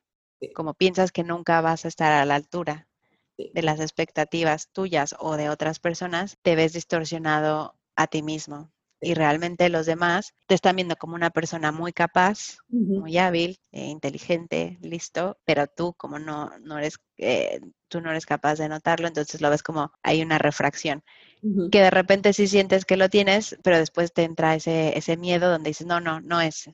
como 0.54 0.74
piensas 0.74 1.12
que 1.12 1.24
nunca 1.24 1.62
vas 1.62 1.86
a 1.86 1.88
estar 1.88 2.12
a 2.14 2.26
la 2.26 2.36
altura 2.36 2.88
de 3.38 3.62
las 3.62 3.80
expectativas 3.80 4.70
tuyas 4.72 5.16
o 5.20 5.36
de 5.38 5.50
otras 5.50 5.80
personas, 5.80 6.38
te 6.42 6.56
ves 6.56 6.74
distorsionado 6.74 7.76
a 7.96 8.08
ti 8.08 8.22
mismo. 8.22 8.72
Y 9.02 9.14
realmente 9.14 9.70
los 9.70 9.86
demás 9.86 10.34
te 10.48 10.56
están 10.56 10.78
viendo 10.78 10.96
como 10.96 11.16
una 11.16 11.30
persona 11.30 11.72
muy 11.72 11.92
capaz, 11.92 12.58
muy 12.70 13.18
hábil, 13.18 13.60
eh, 13.72 13.86
inteligente, 13.88 14.78
listo, 14.82 15.38
pero 15.44 15.68
tú 15.68 15.94
como 15.94 16.18
no, 16.18 16.58
no 16.60 16.78
eres, 16.78 16.98
eh, 17.18 17.60
tú 17.90 18.00
no 18.02 18.10
eres 18.10 18.26
capaz 18.26 18.56
de 18.56 18.70
notarlo, 18.70 19.08
entonces 19.08 19.42
lo 19.42 19.50
ves 19.50 19.64
como 19.64 19.92
hay 20.02 20.22
una 20.22 20.38
refracción. 20.38 21.04
Que 21.72 21.82
de 21.82 21.92
repente 21.92 22.34
sí 22.34 22.48
sientes 22.48 22.86
que 22.86 22.98
lo 22.98 23.10
tienes, 23.10 23.58
pero 23.64 23.78
después 23.78 24.12
te 24.14 24.24
entra 24.24 24.56
ese, 24.56 24.98
ese 24.98 25.18
miedo 25.18 25.52
donde 25.52 25.70
dices, 25.70 25.86
no, 25.86 26.00
no, 26.00 26.22
no 26.22 26.42
es. 26.42 26.70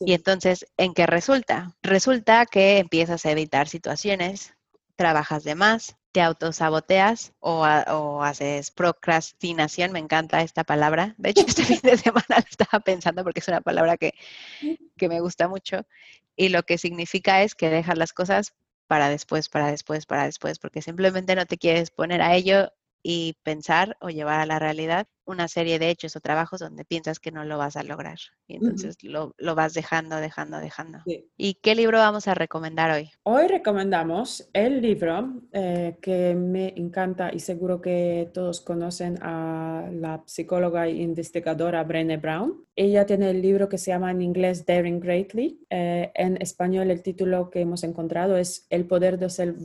Y 0.00 0.12
entonces, 0.12 0.66
¿en 0.76 0.94
qué 0.94 1.06
resulta? 1.06 1.76
Resulta 1.82 2.46
que 2.46 2.78
empiezas 2.78 3.26
a 3.26 3.30
evitar 3.30 3.68
situaciones, 3.68 4.54
trabajas 4.96 5.44
de 5.44 5.54
más, 5.54 5.96
te 6.12 6.20
autosaboteas 6.20 7.32
o, 7.40 7.62
o 7.62 8.22
haces 8.22 8.70
procrastinación, 8.70 9.92
me 9.92 9.98
encanta 9.98 10.42
esta 10.42 10.64
palabra. 10.64 11.14
De 11.18 11.30
hecho, 11.30 11.44
este 11.46 11.64
fin 11.64 11.80
de 11.82 11.96
semana 11.96 12.26
la 12.28 12.38
estaba 12.38 12.80
pensando 12.80 13.24
porque 13.24 13.40
es 13.40 13.48
una 13.48 13.60
palabra 13.60 13.96
que, 13.96 14.14
que 14.96 15.08
me 15.08 15.20
gusta 15.20 15.48
mucho. 15.48 15.82
Y 16.36 16.50
lo 16.50 16.62
que 16.62 16.78
significa 16.78 17.42
es 17.42 17.54
que 17.54 17.70
dejas 17.70 17.98
las 17.98 18.12
cosas 18.12 18.54
para 18.86 19.08
después, 19.08 19.48
para 19.48 19.70
después, 19.70 20.06
para 20.06 20.24
después, 20.24 20.58
porque 20.58 20.82
simplemente 20.82 21.34
no 21.34 21.46
te 21.46 21.58
quieres 21.58 21.90
poner 21.90 22.22
a 22.22 22.34
ello 22.34 22.72
y 23.02 23.36
pensar 23.42 23.96
o 24.00 24.10
llevar 24.10 24.40
a 24.40 24.46
la 24.46 24.58
realidad 24.58 25.06
una 25.28 25.46
serie 25.46 25.78
de 25.78 25.90
hechos 25.90 26.16
o 26.16 26.20
trabajos 26.20 26.60
donde 26.60 26.84
piensas 26.84 27.20
que 27.20 27.30
no 27.30 27.44
lo 27.44 27.58
vas 27.58 27.76
a 27.76 27.82
lograr. 27.82 28.18
Y 28.46 28.56
entonces 28.56 28.96
lo, 29.02 29.34
vas 29.54 29.74
dejando, 29.74 30.16
dejando, 30.16 30.58
dejando. 30.58 31.00
¿Y 31.36 31.54
qué 31.54 31.74
libro 31.74 31.98
vamos 31.98 32.26
a 32.28 32.34
recomendar 32.34 32.90
hoy? 32.90 33.10
Hoy 33.24 33.46
recomendamos 33.46 34.48
el 34.54 34.80
libro 34.80 35.42
eh, 35.52 35.98
que 36.00 36.34
me 36.34 36.72
encanta 36.76 37.30
y 37.32 37.40
seguro 37.40 37.80
que 37.80 38.30
todos 38.32 38.62
conocen 38.62 39.18
a 39.22 39.90
la 39.92 40.22
psicóloga 40.26 40.86
e 40.86 40.94
investigadora 40.94 41.84
Brené 41.84 42.16
Brown. 42.16 42.64
Ella 42.80 43.06
tiene 43.06 43.30
el 43.30 43.42
libro 43.42 43.68
que 43.68 43.76
se 43.76 43.90
llama 43.90 44.12
en 44.12 44.22
inglés 44.22 44.64
Daring 44.64 45.00
Greatly. 45.00 45.66
Eh, 45.68 46.12
en 46.14 46.40
español 46.40 46.92
el 46.92 47.02
título 47.02 47.50
que 47.50 47.60
hemos 47.60 47.82
encontrado 47.82 48.36
es 48.36 48.68
El 48.70 48.86
poder 48.86 49.18
de 49.18 49.28
ser, 49.30 49.56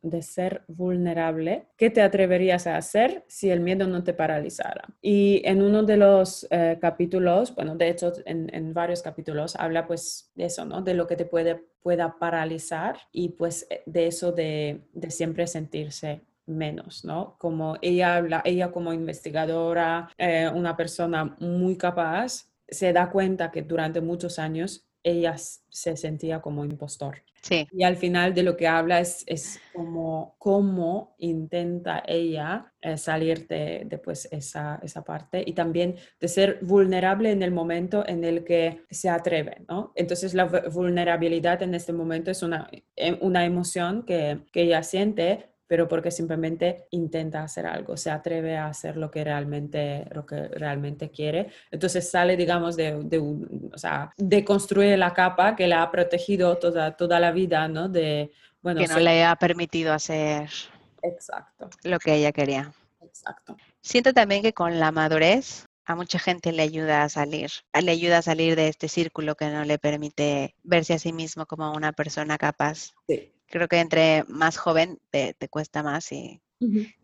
de 0.00 0.22
ser 0.22 0.64
vulnerable. 0.66 1.66
¿Qué 1.76 1.90
te 1.90 2.00
atreverías 2.00 2.66
a 2.66 2.78
hacer 2.78 3.22
si 3.28 3.50
el 3.50 3.60
miedo 3.60 3.86
no 3.86 4.02
te 4.02 4.14
paralizara? 4.14 4.88
Y 5.02 5.42
en 5.44 5.60
uno 5.60 5.82
de 5.82 5.98
los 5.98 6.46
eh, 6.50 6.78
capítulos, 6.80 7.54
bueno, 7.54 7.76
de 7.76 7.90
hecho 7.90 8.14
en, 8.24 8.72
varios 8.72 9.02
capítulos, 9.02 9.56
habla 9.56 9.86
pues 9.86 10.32
de 10.34 10.46
eso, 10.46 10.64
¿no? 10.64 10.80
De 10.80 10.94
lo 10.94 11.06
que 11.06 11.16
te 11.16 11.26
puede, 11.26 11.62
pueda 11.82 12.18
paralizar 12.18 12.96
y 13.12 13.28
pues 13.28 13.66
eh, 13.68 13.82
de 13.84 14.06
eso 14.06 14.32
de, 14.32 14.88
de 14.94 15.10
siempre 15.10 15.46
sentirse 15.46 16.22
menos, 16.46 17.04
¿no? 17.04 17.36
Como 17.38 17.76
ella 17.82 18.16
habla, 18.16 18.42
ella 18.44 18.70
como 18.70 18.92
investigadora, 18.92 20.10
eh, 20.18 20.50
una 20.52 20.76
persona 20.76 21.36
muy 21.40 21.76
capaz, 21.76 22.48
se 22.68 22.92
da 22.92 23.10
cuenta 23.10 23.50
que 23.50 23.62
durante 23.62 24.00
muchos 24.00 24.38
años 24.38 24.88
ella 25.04 25.36
se 25.36 25.96
sentía 25.96 26.40
como 26.40 26.64
impostor. 26.64 27.22
Sí. 27.42 27.68
Y 27.72 27.84
al 27.84 27.96
final 27.96 28.32
de 28.32 28.42
lo 28.42 28.56
que 28.56 28.66
habla 28.66 29.00
es, 29.00 29.22
es 29.26 29.60
como 29.74 30.34
cómo 30.38 31.14
intenta 31.18 32.02
ella 32.06 32.72
eh, 32.80 32.96
salir 32.96 33.46
de, 33.46 33.82
de 33.84 33.98
pues, 33.98 34.26
esa, 34.32 34.80
esa, 34.82 35.04
parte 35.04 35.44
y 35.46 35.52
también 35.52 35.96
de 36.18 36.28
ser 36.28 36.58
vulnerable 36.62 37.30
en 37.30 37.42
el 37.42 37.50
momento 37.50 38.02
en 38.08 38.24
el 38.24 38.44
que 38.44 38.86
se 38.90 39.10
atreve, 39.10 39.62
¿no? 39.68 39.92
Entonces 39.94 40.32
la 40.32 40.46
vulnerabilidad 40.46 41.62
en 41.62 41.74
este 41.74 41.92
momento 41.92 42.30
es 42.30 42.42
una, 42.42 42.66
eh, 42.96 43.18
una 43.20 43.44
emoción 43.44 44.04
que, 44.06 44.40
que 44.50 44.62
ella 44.62 44.82
siente, 44.82 45.50
pero 45.66 45.88
porque 45.88 46.10
simplemente 46.10 46.86
intenta 46.90 47.42
hacer 47.42 47.66
algo, 47.66 47.96
se 47.96 48.10
atreve 48.10 48.56
a 48.56 48.66
hacer 48.66 48.96
lo 48.96 49.10
que 49.10 49.24
realmente, 49.24 50.06
lo 50.10 50.26
que 50.26 50.48
realmente 50.48 51.10
quiere. 51.10 51.50
Entonces 51.70 52.08
sale, 52.10 52.36
digamos, 52.36 52.76
de, 52.76 53.00
de, 53.04 53.18
o 53.18 53.78
sea, 53.78 54.12
de 54.16 54.44
construir 54.44 54.98
la 54.98 55.14
capa 55.14 55.56
que 55.56 55.66
la 55.66 55.82
ha 55.82 55.90
protegido 55.90 56.58
toda, 56.58 56.96
toda 56.96 57.18
la 57.18 57.32
vida, 57.32 57.66
¿no? 57.68 57.88
De, 57.88 58.30
bueno, 58.62 58.80
que 58.80 58.88
no 58.88 58.98
le 58.98 59.24
ha 59.24 59.36
permitido 59.36 59.92
hacer 59.92 60.50
Exacto. 61.02 61.70
lo 61.82 61.98
que 61.98 62.14
ella 62.14 62.32
quería. 62.32 62.72
Exacto. 63.02 63.56
Siento 63.80 64.12
también 64.12 64.42
que 64.42 64.52
con 64.52 64.78
la 64.78 64.92
madurez 64.92 65.66
a 65.86 65.94
mucha 65.94 66.18
gente 66.18 66.52
le 66.52 66.62
ayuda 66.62 67.04
a 67.04 67.08
salir, 67.08 67.50
le 67.78 67.90
ayuda 67.90 68.18
a 68.18 68.22
salir 68.22 68.56
de 68.56 68.68
este 68.68 68.88
círculo 68.88 69.34
que 69.34 69.48
no 69.50 69.64
le 69.64 69.78
permite 69.78 70.54
verse 70.62 70.94
a 70.94 70.98
sí 70.98 71.12
mismo 71.12 71.44
como 71.44 71.72
una 71.72 71.92
persona 71.92 72.38
capaz. 72.38 72.92
Sí 73.06 73.33
creo 73.54 73.68
que 73.68 73.78
entre 73.78 74.24
más 74.26 74.56
joven 74.56 74.98
te, 75.10 75.36
cuesta 75.48 75.84
más 75.84 76.10
y 76.10 76.40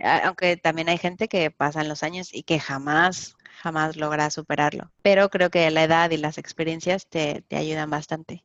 aunque 0.01 0.57
también 0.57 0.89
hay 0.89 0.99
gente 0.99 1.29
que 1.29 1.53
pasan 1.53 1.89
los 1.89 2.03
años 2.03 2.35
y 2.35 2.43
que 2.43 2.59
jamás, 2.59 3.37
jamás 3.63 3.97
logra 3.97 4.31
superarlo. 4.31 4.91
Pero 5.03 5.29
creo 5.29 5.51
que 5.51 5.71
la 5.71 5.85
edad 5.85 6.11
y 6.11 6.17
las 6.17 6.39
experiencias 6.39 7.07
te, 7.07 7.45
ayudan 7.51 7.89
bastante. 7.89 8.43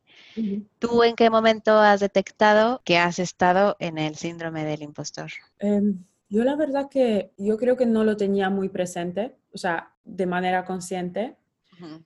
¿Tú 0.78 1.02
en 1.02 1.16
qué 1.16 1.30
momento 1.30 1.72
has 1.78 1.98
detectado 1.98 2.80
que 2.84 2.98
has 2.98 3.18
estado 3.18 3.76
en 3.80 3.98
el 3.98 4.14
síndrome 4.14 4.64
del 4.64 4.82
impostor? 4.82 5.32
Em, 5.58 6.04
yo 6.28 6.44
la 6.44 6.54
verdad 6.54 6.88
que 6.88 7.32
yo 7.36 7.56
creo 7.56 7.76
que 7.76 7.86
no 7.86 8.04
lo 8.04 8.16
tenía 8.16 8.50
muy 8.50 8.68
presente, 8.68 9.36
o 9.52 9.58
sea, 9.58 9.94
de 10.04 10.26
manera 10.26 10.64
consciente, 10.64 11.36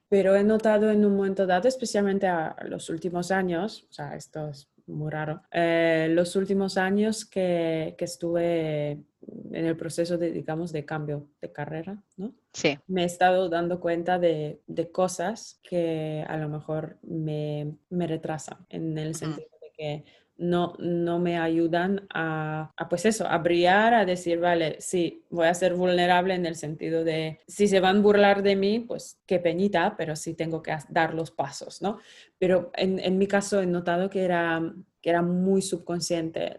pero 0.08 0.34
he 0.34 0.44
notado 0.44 0.90
en 0.90 1.04
un 1.04 1.14
momento 1.14 1.46
dado, 1.46 1.68
especialmente 1.68 2.26
a 2.26 2.56
los 2.64 2.88
últimos 2.88 3.30
años, 3.30 3.86
o 3.90 3.92
sea, 3.92 4.16
estos 4.16 4.69
muy 4.86 5.10
raro. 5.10 5.42
Eh, 5.50 6.08
los 6.10 6.36
últimos 6.36 6.76
años 6.76 7.24
que, 7.24 7.94
que, 7.98 8.04
estuve 8.04 8.90
en 8.90 9.66
el 9.66 9.76
proceso 9.76 10.18
de, 10.18 10.32
digamos, 10.32 10.72
de 10.72 10.84
cambio 10.84 11.28
de 11.40 11.52
carrera, 11.52 12.02
¿no? 12.16 12.34
Sí. 12.52 12.78
Me 12.86 13.02
he 13.02 13.06
estado 13.06 13.48
dando 13.48 13.80
cuenta 13.80 14.18
de, 14.18 14.60
de 14.66 14.90
cosas 14.90 15.60
que 15.62 16.24
a 16.26 16.36
lo 16.36 16.48
mejor 16.48 16.98
me, 17.02 17.74
me 17.90 18.06
retrasan, 18.06 18.58
en 18.68 18.98
el 18.98 19.14
sentido 19.14 19.48
de 19.60 19.70
que 19.72 20.04
no, 20.40 20.74
no 20.78 21.18
me 21.18 21.38
ayudan 21.38 22.06
a, 22.12 22.72
pues 22.88 23.04
eso, 23.04 23.26
a 23.28 23.38
brillar, 23.38 23.92
a 23.92 24.06
decir, 24.06 24.40
vale, 24.40 24.76
sí, 24.80 25.24
voy 25.28 25.46
a 25.46 25.54
ser 25.54 25.74
vulnerable 25.74 26.34
en 26.34 26.46
el 26.46 26.56
sentido 26.56 27.04
de, 27.04 27.40
si 27.46 27.68
se 27.68 27.78
van 27.78 27.98
a 27.98 28.00
burlar 28.00 28.42
de 28.42 28.56
mí, 28.56 28.80
pues 28.80 29.20
qué 29.26 29.38
peñita, 29.38 29.94
pero 29.98 30.16
sí 30.16 30.34
tengo 30.34 30.62
que 30.62 30.74
dar 30.88 31.12
los 31.12 31.30
pasos, 31.30 31.82
¿no? 31.82 31.98
Pero 32.38 32.70
en, 32.74 32.98
en 32.98 33.18
mi 33.18 33.26
caso 33.26 33.60
he 33.60 33.66
notado 33.66 34.08
que 34.08 34.24
era, 34.24 34.62
que 35.02 35.10
era 35.10 35.20
muy 35.20 35.60
subconsciente, 35.60 36.56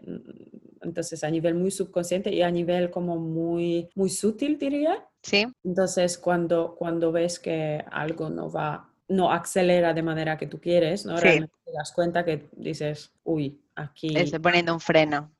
entonces 0.80 1.24
a 1.24 1.30
nivel 1.30 1.56
muy 1.56 1.72
subconsciente 1.72 2.32
y 2.32 2.42
a 2.42 2.50
nivel 2.52 2.90
como 2.90 3.16
muy, 3.16 3.88
muy 3.96 4.10
sutil, 4.10 4.58
diría. 4.58 5.04
Sí. 5.22 5.44
Entonces, 5.64 6.18
cuando, 6.18 6.76
cuando 6.76 7.10
ves 7.10 7.40
que 7.40 7.84
algo 7.90 8.30
no 8.30 8.50
va 8.50 8.91
no 9.08 9.30
acelera 9.32 9.92
de 9.92 10.02
manera 10.02 10.36
que 10.36 10.46
tú 10.46 10.60
quieres, 10.60 11.04
¿no? 11.04 11.16
Realmente 11.18 11.54
te 11.64 11.72
das 11.72 11.92
cuenta 11.92 12.24
que 12.24 12.48
dices, 12.52 13.12
uy, 13.24 13.60
aquí... 13.74 14.16
Estoy 14.16 14.38
poniendo 14.38 14.72
un 14.72 14.80
freno. 14.80 15.30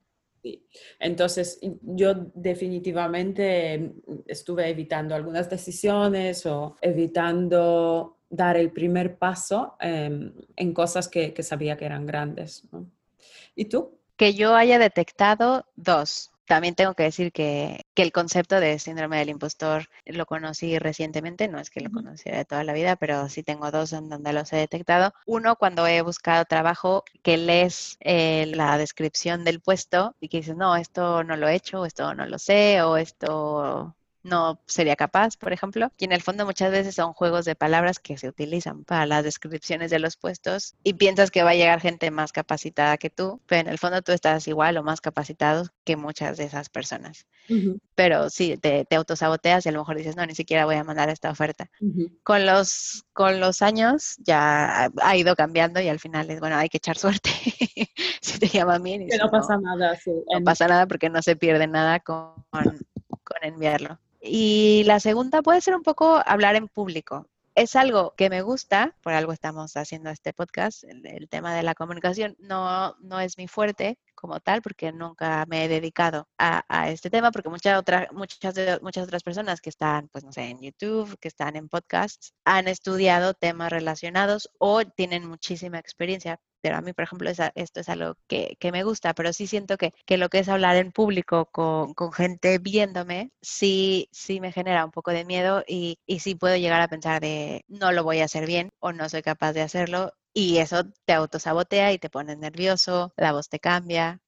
Sí. 0.43 0.67
Entonces, 0.99 1.61
yo 1.83 2.15
definitivamente 2.35 3.93
estuve 4.27 4.69
evitando 4.69 5.15
algunas 5.15 5.49
decisiones 5.49 6.45
o 6.47 6.77
evitando 6.81 8.19
dar 8.29 8.57
el 8.57 8.73
primer 8.73 9.19
paso 9.19 9.77
em, 9.79 10.33
en 10.57 10.75
cosas 10.75 11.09
que, 11.09 11.33
que, 11.33 11.43
sabía 11.43 11.77
que 11.77 11.85
eran 11.85 12.07
grandes. 12.07 12.65
¿no? 12.73 12.91
¿Y 13.55 13.67
tú? 13.67 13.99
Que 14.17 14.35
yo 14.35 14.55
haya 14.57 14.79
detectado 14.79 15.67
dos. 15.77 16.32
También 16.47 16.75
tengo 16.75 16.95
que 16.95 17.05
decir 17.05 17.33
que, 17.33 17.87
que, 17.95 18.03
el 18.03 18.13
concepto 18.13 18.61
de 18.61 18.79
síndrome 18.79 19.19
del 19.19 19.31
impostor 19.31 19.87
lo 20.07 20.27
conocí 20.27 20.79
recientemente, 20.79 21.49
no 21.49 21.59
es 21.59 21.71
que 21.71 21.81
lo 21.81 21.91
conociera 21.91 22.39
de 22.39 22.45
toda 22.45 22.65
la 22.65 22.73
vida, 22.73 22.97
pero 22.97 23.29
sí 23.29 23.43
tengo 23.43 23.71
dos 23.71 23.93
en 23.93 24.09
donde 24.09 24.33
los 24.33 24.53
he 24.53 24.57
detectado. 24.57 25.13
Uno, 25.27 25.57
cuando 25.57 25.87
he 25.87 26.03
buscado 26.03 26.45
trabajo, 26.45 27.05
que 27.23 27.37
lees 27.37 27.97
eh, 28.01 28.47
la 28.55 28.77
descripción 28.79 29.45
del 29.45 29.61
puesto 29.61 30.17
y 30.21 30.29
que 30.29 30.39
dices, 30.39 30.57
no, 30.57 30.77
esto 30.77 31.25
no 31.25 31.37
lo 31.37 31.49
he 31.49 31.55
hecho, 31.55 31.87
esto 31.87 32.15
no 32.15 32.27
lo 32.27 32.39
sé, 32.39 32.83
o 32.83 32.97
esto 32.97 33.95
no 34.23 34.61
sería 34.67 34.97
capaz, 34.97 35.37
por 35.37 35.53
ejemplo. 35.53 35.91
Y 35.99 36.05
en 36.05 36.13
el 36.13 36.23
fondo 36.23 36.47
muchas 36.47 36.71
veces 36.71 36.95
son 36.95 37.13
juegos 37.13 37.45
de 37.45 37.55
palabras 37.55 37.99
que 37.99 38.19
se 38.19 38.29
utilizan 38.29 38.85
para 38.85 39.07
las 39.07 39.25
descripciones 39.25 39.91
de 39.91 39.99
los 39.99 40.17
puestos 40.17 40.75
y 40.83 40.95
piensas 40.95 41.31
que 41.31 41.43
va 41.43 41.51
a 41.51 41.55
llegar 41.55 41.81
gente 41.81 42.11
más 42.11 42.33
capacitada 42.33 42.97
que 42.99 43.11
tú, 43.11 43.41
pero 43.47 43.63
en 43.63 43.69
el 43.69 43.79
fondo 43.79 44.03
tú 44.03 44.13
estás 44.13 44.47
igual 44.49 44.77
o 44.77 44.83
más 44.83 45.01
capacitado 45.01 45.67
que 45.85 45.97
muchas 45.97 46.37
de 46.37 46.45
esas 46.45 46.69
personas. 46.69 47.27
Pero 47.95 48.31
sí, 48.31 48.57
te, 48.57 48.85
te, 48.85 48.97
autosaboteas 48.97 49.67
y 49.67 49.69
a 49.69 49.73
lo 49.73 49.81
mejor 49.81 49.97
dices, 49.97 50.17
no, 50.17 50.25
ni 50.25 50.35
siquiera 50.35 50.65
voy 50.65 50.77
a 50.77 50.85
mandar 50.85 51.09
esta 51.09 51.31
oferta. 51.31 51.69
con, 52.23 52.47
los, 52.47 53.05
con 53.13 53.41
los 53.41 53.63
años 53.63 54.17
ya 54.19 54.91
ha 55.03 55.17
ido 55.17 55.35
cambiando 55.37 55.81
y 55.81 55.89
al 55.89 55.99
final 55.99 56.31
es, 56.31 56.41
bueno, 56.41 56.57
hay 56.57 56.69
que 56.69 56.79
echar 56.79 56.97
suerte 56.97 57.31
si 58.21 58.39
te 58.39 58.49
llaman 58.49 58.83
bien. 58.83 59.07
Que 59.09 59.19
no, 59.19 59.31
pasa 59.31 59.59
nada. 59.59 59.99
No 60.07 60.45
pasa 60.45 60.69
nada 60.69 60.87
porque 60.87 61.11
no 61.11 61.21
se 61.21 61.37
pierde 61.37 61.67
nada 61.67 62.01
con, 62.01 62.33
con 62.51 63.43
enviarlo. 63.43 63.99
Y 64.23 64.85
la 64.85 65.01
segunda 65.01 65.43
puede 65.43 65.61
ser 65.61 65.75
un 65.75 65.83
poco 65.83 66.23
hablar 66.25 66.55
en 66.55 66.69
público. 66.69 67.29
Es 67.57 67.75
algo 67.77 68.15
que 68.17 68.31
me 68.31 68.41
gusta, 68.43 68.97
por 69.03 69.13
algo 69.13 69.33
estamos 69.33 69.77
haciendo 69.77 70.11
este 70.11 70.33
podcast, 70.33 70.85
el, 70.85 71.29
tema 71.29 71.55
de 71.55 71.65
la 71.65 71.75
comunicación 71.75 72.37
no, 72.39 72.97
no 73.01 73.21
es 73.21 73.37
mi 73.37 73.49
fuerte 73.49 73.99
como 74.23 74.41
tal, 74.41 74.63
porque 74.63 74.93
nunca 74.93 75.45
me 75.49 75.65
he 75.65 75.69
dedicado 75.69 76.29
a, 76.39 76.91
este 76.91 77.11
tema, 77.11 77.33
porque 77.33 77.49
muchas 77.51 77.79
otras, 77.79 78.13
muchas, 78.13 78.55
muchas 78.81 79.05
otras 79.05 79.23
personas 79.25 79.61
que 79.61 79.71
están, 79.71 80.09
pues 80.09 80.25
no 80.25 80.33
sé, 80.33 80.43
en 80.51 80.61
YouTube, 80.61 81.19
que 81.21 81.29
están 81.29 81.57
en 81.57 81.69
podcasts, 81.69 82.33
han 82.45 82.69
estudiado 82.69 83.35
temas 83.35 83.71
relacionados 83.71 84.49
o 84.59 84.85
tienen 84.85 85.27
muchísima 85.29 85.79
experiencia, 85.79 86.41
pero 86.61 86.77
a 86.77 86.81
mí, 86.81 86.93
por 86.93 87.05
ejemplo, 87.05 87.29
esto 87.31 87.81
es 87.81 87.89
algo 87.89 88.17
que, 88.29 88.57
me 88.73 88.85
gusta, 88.85 89.13
pero 89.15 89.33
sí 89.33 89.47
siento 89.49 89.77
que, 89.77 89.93
lo 90.17 90.29
que 90.29 90.39
es 90.39 90.49
hablar 90.49 90.77
en 90.77 90.93
público 90.93 91.47
con, 91.47 91.95
gente 92.13 92.59
viéndome, 92.59 93.33
sí, 93.43 94.09
sí 94.13 94.41
me 94.41 94.53
genera 94.53 94.85
un 94.85 94.93
poco 94.93 95.11
de 95.11 95.25
miedo 95.25 95.65
y, 95.67 95.99
y 96.07 96.21
sí 96.21 96.37
puedo 96.37 96.57
llegar 96.57 96.81
a 96.81 96.89
pensar 96.89 97.21
de 97.21 97.65
no 97.69 97.91
lo 97.93 98.05
voy 98.05 98.21
a 98.21 98.27
hacer 98.27 98.47
bien 98.47 98.71
o 98.79 98.93
no 98.93 99.09
soy 99.09 99.23
capaz 99.23 99.53
de 99.53 99.63
hacerlo 99.63 100.13
y 100.35 100.59
eso 100.59 100.85
te 101.05 101.13
autosabotea 101.15 101.93
y 101.93 101.99
te 101.99 102.11
pone 102.11 102.37
nervioso, 102.37 103.13
la 103.17 103.33
voz 103.33 103.49
te 103.49 103.59
cambia. 103.61 104.21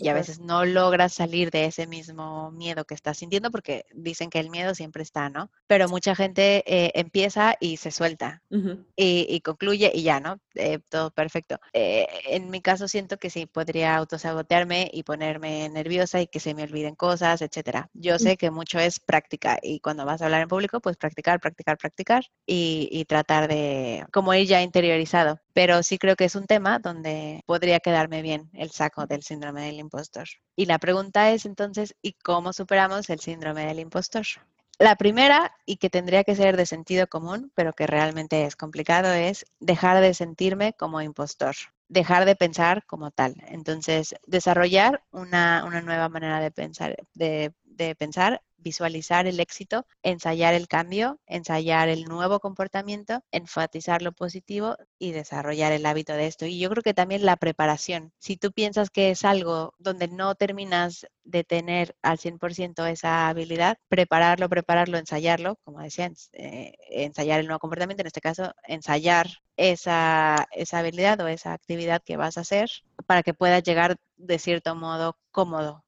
Y 0.00 0.08
a 0.08 0.14
veces 0.14 0.40
no 0.40 0.64
logras 0.64 1.12
salir 1.12 1.50
de 1.50 1.66
ese 1.66 1.86
mismo 1.86 2.50
miedo 2.52 2.84
que 2.84 2.94
estás 2.94 3.18
sintiendo 3.18 3.50
porque 3.50 3.84
dicen 3.92 4.30
que 4.30 4.38
el 4.38 4.50
miedo 4.50 4.74
siempre 4.74 5.02
está, 5.02 5.28
¿no? 5.28 5.50
Pero 5.66 5.88
mucha 5.88 6.14
gente 6.14 6.62
eh, 6.66 6.92
empieza 6.94 7.56
y 7.60 7.76
se 7.76 7.90
suelta 7.90 8.42
y, 8.96 9.40
concluye 9.40 9.90
y 9.94 10.02
ya, 10.02 10.20
¿no? 10.20 10.38
Eh, 10.54 10.78
todo 10.88 11.10
perfecto. 11.10 11.58
Eh, 11.72 12.06
en 12.26 12.50
mi 12.50 12.60
caso 12.60 12.88
siento 12.88 13.16
que 13.16 13.30
sí, 13.30 13.46
podría 13.46 13.96
autosabotearme 13.96 14.90
y 14.92 15.02
ponerme 15.02 15.68
nerviosa 15.68 16.20
y 16.20 16.26
que 16.26 16.40
se 16.40 16.54
me 16.54 16.62
olviden 16.62 16.94
cosas, 16.94 17.42
etcétera. 17.42 17.88
Yo 17.92 18.18
sé 18.18 18.36
que 18.36 18.50
mucho 18.50 18.78
es 18.78 19.00
práctica 19.00 19.58
y 19.62 19.80
cuando 19.80 20.04
vas 20.04 20.22
a 20.22 20.26
hablar 20.26 20.42
en 20.42 20.48
público, 20.48 20.80
pues 20.80 20.96
practicar, 20.96 21.40
practicar, 21.40 21.78
practicar 21.78 22.24
y, 22.46 22.88
y 22.92 23.04
tratar 23.04 23.48
de 23.48 24.06
como 24.12 24.34
ir 24.34 24.46
ya 24.46 24.62
interiorizado 24.62 25.40
pero 25.52 25.82
sí 25.82 25.98
creo 25.98 26.16
que 26.16 26.24
es 26.24 26.34
un 26.34 26.46
tema 26.46 26.78
donde 26.78 27.42
podría 27.46 27.80
quedarme 27.80 28.22
bien 28.22 28.50
el 28.54 28.70
saco 28.70 29.06
del 29.06 29.22
síndrome 29.22 29.66
del 29.66 29.78
impostor. 29.78 30.28
Y 30.56 30.66
la 30.66 30.78
pregunta 30.78 31.30
es 31.30 31.46
entonces, 31.46 31.94
¿y 32.02 32.12
cómo 32.14 32.52
superamos 32.52 33.08
el 33.10 33.20
síndrome 33.20 33.66
del 33.66 33.80
impostor? 33.80 34.24
La 34.78 34.96
primera, 34.96 35.54
y 35.64 35.76
que 35.76 35.90
tendría 35.90 36.24
que 36.24 36.34
ser 36.34 36.56
de 36.56 36.66
sentido 36.66 37.06
común, 37.06 37.52
pero 37.54 37.72
que 37.72 37.86
realmente 37.86 38.44
es 38.44 38.56
complicado, 38.56 39.12
es 39.12 39.44
dejar 39.60 40.00
de 40.00 40.12
sentirme 40.12 40.72
como 40.72 41.00
impostor, 41.00 41.54
dejar 41.88 42.24
de 42.24 42.34
pensar 42.34 42.84
como 42.86 43.10
tal. 43.10 43.36
Entonces, 43.46 44.14
desarrollar 44.26 45.04
una, 45.12 45.62
nueva 45.82 46.08
manera 46.08 46.40
de 46.40 46.50
pensar, 46.50 46.96
de, 47.14 47.52
de 47.76 47.94
pensar 47.94 48.42
visualizar 48.62 49.26
el 49.26 49.40
éxito, 49.40 49.86
ensayar 50.02 50.54
el 50.54 50.68
cambio, 50.68 51.20
ensayar 51.26 51.88
el 51.88 52.04
nuevo 52.04 52.40
comportamiento, 52.40 53.20
enfatizar 53.30 54.02
lo 54.02 54.12
positivo 54.12 54.76
y 54.98 55.12
desarrollar 55.12 55.72
el 55.72 55.84
hábito 55.86 56.12
de 56.14 56.26
esto. 56.26 56.46
Y 56.46 56.58
yo 56.58 56.70
creo 56.70 56.82
que 56.82 56.94
también 56.94 57.26
la 57.26 57.36
preparación. 57.36 58.12
Si 58.18 58.36
tú 58.36 58.52
piensas 58.52 58.90
que 58.90 59.10
es 59.10 59.24
algo 59.24 59.74
donde 59.78 60.08
no 60.08 60.34
terminas 60.34 61.06
de 61.24 61.44
tener 61.44 61.94
al 62.02 62.18
100% 62.18 62.90
esa 62.90 63.28
habilidad, 63.28 63.78
prepararlo, 63.88 64.48
prepararlo, 64.48 64.98
ensayarlo, 64.98 65.56
como 65.64 65.80
decían, 65.80 66.14
eh, 66.32 66.72
ensayar 66.90 67.40
el 67.40 67.46
nuevo 67.46 67.60
comportamiento, 67.60 68.02
en 68.02 68.08
este 68.08 68.20
caso, 68.20 68.52
ensayar 68.66 69.28
esa, 69.56 70.46
esa 70.52 70.78
habilidad 70.78 71.20
o 71.20 71.28
esa 71.28 71.52
actividad 71.52 72.02
que 72.02 72.16
vas 72.16 72.38
a 72.38 72.42
hacer 72.42 72.70
para 73.06 73.22
que 73.22 73.34
puedas 73.34 73.62
llegar 73.62 73.96
de 74.16 74.38
cierto 74.38 74.74
modo 74.74 75.16
cómodo 75.30 75.84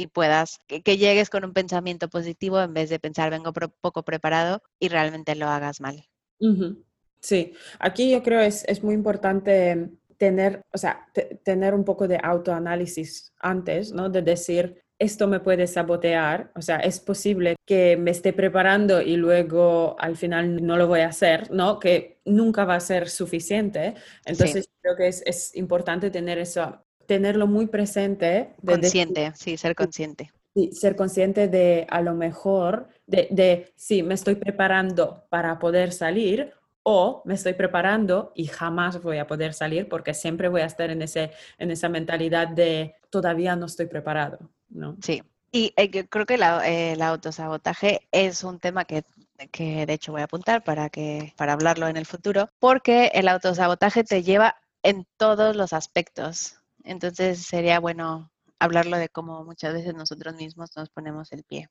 y 0.00 0.06
puedas, 0.06 0.60
que, 0.66 0.96
llegues 0.96 1.28
con 1.28 1.44
un 1.44 1.52
pensamiento 1.52 2.08
positivo 2.08 2.60
en 2.60 2.72
vez 2.72 2.88
de 2.88 2.98
pensar 2.98 3.30
vengo 3.30 3.52
poco 3.52 4.02
preparado 4.02 4.62
y 4.78 4.88
realmente 4.88 5.34
lo 5.34 5.46
hagas 5.46 5.80
mal. 5.80 6.08
Sí, 7.20 7.52
aquí 7.78 8.10
yo 8.10 8.22
creo 8.22 8.40
es, 8.40 8.64
es 8.66 8.82
muy 8.82 8.94
importante 8.94 9.90
tener, 10.16 10.62
o 10.72 10.78
sea, 10.78 11.06
tener 11.44 11.74
un 11.74 11.84
poco 11.84 12.08
de 12.08 12.18
autoanálisis 12.22 13.34
antes, 13.38 13.92
¿no? 13.92 14.08
De 14.08 14.22
decir, 14.22 14.82
esto 14.98 15.26
me 15.26 15.40
puede 15.40 15.66
sabotear, 15.66 16.50
o 16.54 16.62
sea, 16.62 16.76
es 16.76 16.98
posible 17.00 17.56
que 17.66 17.98
me 17.98 18.10
esté 18.10 18.32
preparando 18.32 19.02
y 19.02 19.16
luego 19.16 19.96
al 19.98 20.16
final 20.16 20.64
no 20.64 20.76
lo 20.76 20.88
voy 20.88 21.00
a 21.00 21.08
hacer, 21.08 21.50
¿no? 21.50 21.78
Que 21.78 22.20
nunca 22.24 22.64
va 22.64 22.76
a 22.76 22.80
ser 22.80 23.10
suficiente. 23.10 23.94
Entonces, 24.24 24.68
creo 24.80 24.96
que 24.96 25.08
es, 25.08 25.22
es, 25.26 25.56
importante 25.56 26.10
tener 26.10 26.38
eso, 26.38 26.84
tenerlo 27.10 27.48
muy 27.48 27.66
presente. 27.66 28.54
consciente, 28.64 29.32
sí, 29.34 29.56
ser 29.56 29.74
consciente. 29.74 30.30
Sí, 30.54 30.70
ser 30.70 30.94
consciente 30.94 31.48
de 31.48 31.84
a 31.90 32.02
lo 32.02 32.14
mejor, 32.14 32.86
de, 33.04 33.26
de 33.32 33.72
sí, 33.74 34.04
me 34.04 34.14
estoy 34.14 34.36
preparando 34.36 35.24
para 35.28 35.58
poder 35.58 35.90
salir 35.90 36.52
o 36.84 37.20
me 37.24 37.34
estoy 37.34 37.54
preparando 37.54 38.30
y 38.36 38.46
jamás 38.46 39.02
voy 39.02 39.18
a 39.18 39.26
poder 39.26 39.54
salir 39.54 39.88
porque 39.88 40.14
siempre 40.14 40.48
voy 40.48 40.60
a 40.60 40.66
estar 40.66 40.88
en, 40.88 41.02
ese, 41.02 41.32
en 41.58 41.72
esa 41.72 41.88
mentalidad 41.88 42.46
de 42.46 42.94
todavía 43.10 43.56
no 43.56 43.66
estoy 43.66 43.86
preparado, 43.86 44.38
¿no? 44.68 44.96
Sí, 45.02 45.20
y 45.50 45.72
eh, 45.76 45.90
creo 46.08 46.26
que 46.26 46.34
eh, 46.36 46.92
el 46.92 47.02
autosabotaje 47.02 48.06
es 48.12 48.44
un 48.44 48.60
tema 48.60 48.84
que, 48.84 49.02
que, 49.50 49.84
de 49.84 49.92
hecho 49.94 50.12
voy 50.12 50.20
a 50.20 50.26
apuntar 50.26 50.62
para, 50.62 50.90
que, 50.90 51.34
para 51.36 51.54
hablarlo 51.54 51.88
en 51.88 51.96
el 51.96 52.06
futuro, 52.06 52.48
porque 52.60 53.10
el 53.14 53.26
autosabotaje 53.26 54.04
te 54.04 54.22
lleva 54.22 54.54
en 54.84 55.08
todos 55.16 55.56
los 55.56 55.72
aspectos 55.72 56.59
entonces 56.84 57.42
sería 57.42 57.80
bueno 57.80 58.30
hablarlo 58.58 58.96
de 58.98 59.08
cómo 59.08 59.44
muchas 59.44 59.72
veces 59.74 59.94
nosotros 59.94 60.34
mismos 60.34 60.70
nos 60.76 60.90
ponemos 60.90 61.32
el 61.32 61.44
pie. 61.44 61.68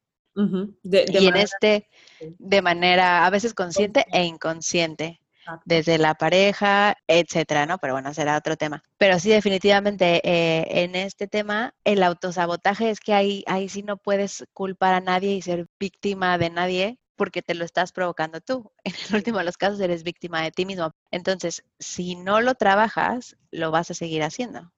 y 0.83 1.27
en 1.27 1.35
este, 1.35 1.87
de 2.19 2.61
manera 2.61 3.25
a 3.25 3.29
veces 3.29 3.53
consciente 3.53 4.05
e 4.11 4.23
inconsciente, 4.23 5.19
desde 5.65 5.97
la 5.97 6.15
pareja, 6.15 6.95
etcétera, 7.07 7.65
¿no? 7.65 7.77
Pero 7.79 7.93
bueno, 7.93 8.13
será 8.13 8.37
otro 8.37 8.55
tema. 8.55 8.83
Pero 8.97 9.19
sí, 9.19 9.29
definitivamente, 9.29 10.21
eh, 10.23 10.83
en 10.83 10.95
este 10.95 11.27
tema, 11.27 11.73
el 11.83 12.03
autosabotaje 12.03 12.89
es 12.89 12.99
que 12.99 13.13
ahí, 13.13 13.43
ahí 13.47 13.69
sí 13.69 13.83
no 13.83 13.97
puedes 13.97 14.45
culpar 14.53 14.93
a 14.93 15.01
nadie 15.01 15.33
y 15.33 15.41
ser 15.41 15.67
víctima 15.79 16.37
de 16.37 16.49
nadie, 16.49 16.99
porque 17.15 17.41
te 17.41 17.55
lo 17.55 17.65
estás 17.65 17.91
provocando 17.91 18.41
tú. 18.41 18.71
En 18.83 18.93
el 19.09 19.15
último 19.15 19.39
de 19.39 19.45
los 19.45 19.57
casos 19.57 19.79
eres 19.79 20.03
víctima 20.03 20.41
de 20.41 20.51
ti 20.51 20.65
mismo. 20.65 20.91
Entonces, 21.11 21.63
si 21.79 22.15
no 22.15 22.41
lo 22.41 22.55
trabajas, 22.55 23.35
lo 23.51 23.71
vas 23.71 23.91
a 23.91 23.95
seguir 23.95 24.23
haciendo 24.23 24.71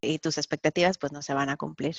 y 0.00 0.18
tus 0.18 0.38
expectativas 0.38 0.98
pues 0.98 1.12
no 1.12 1.22
se 1.22 1.34
van 1.34 1.48
a 1.48 1.56
cumplir. 1.56 1.96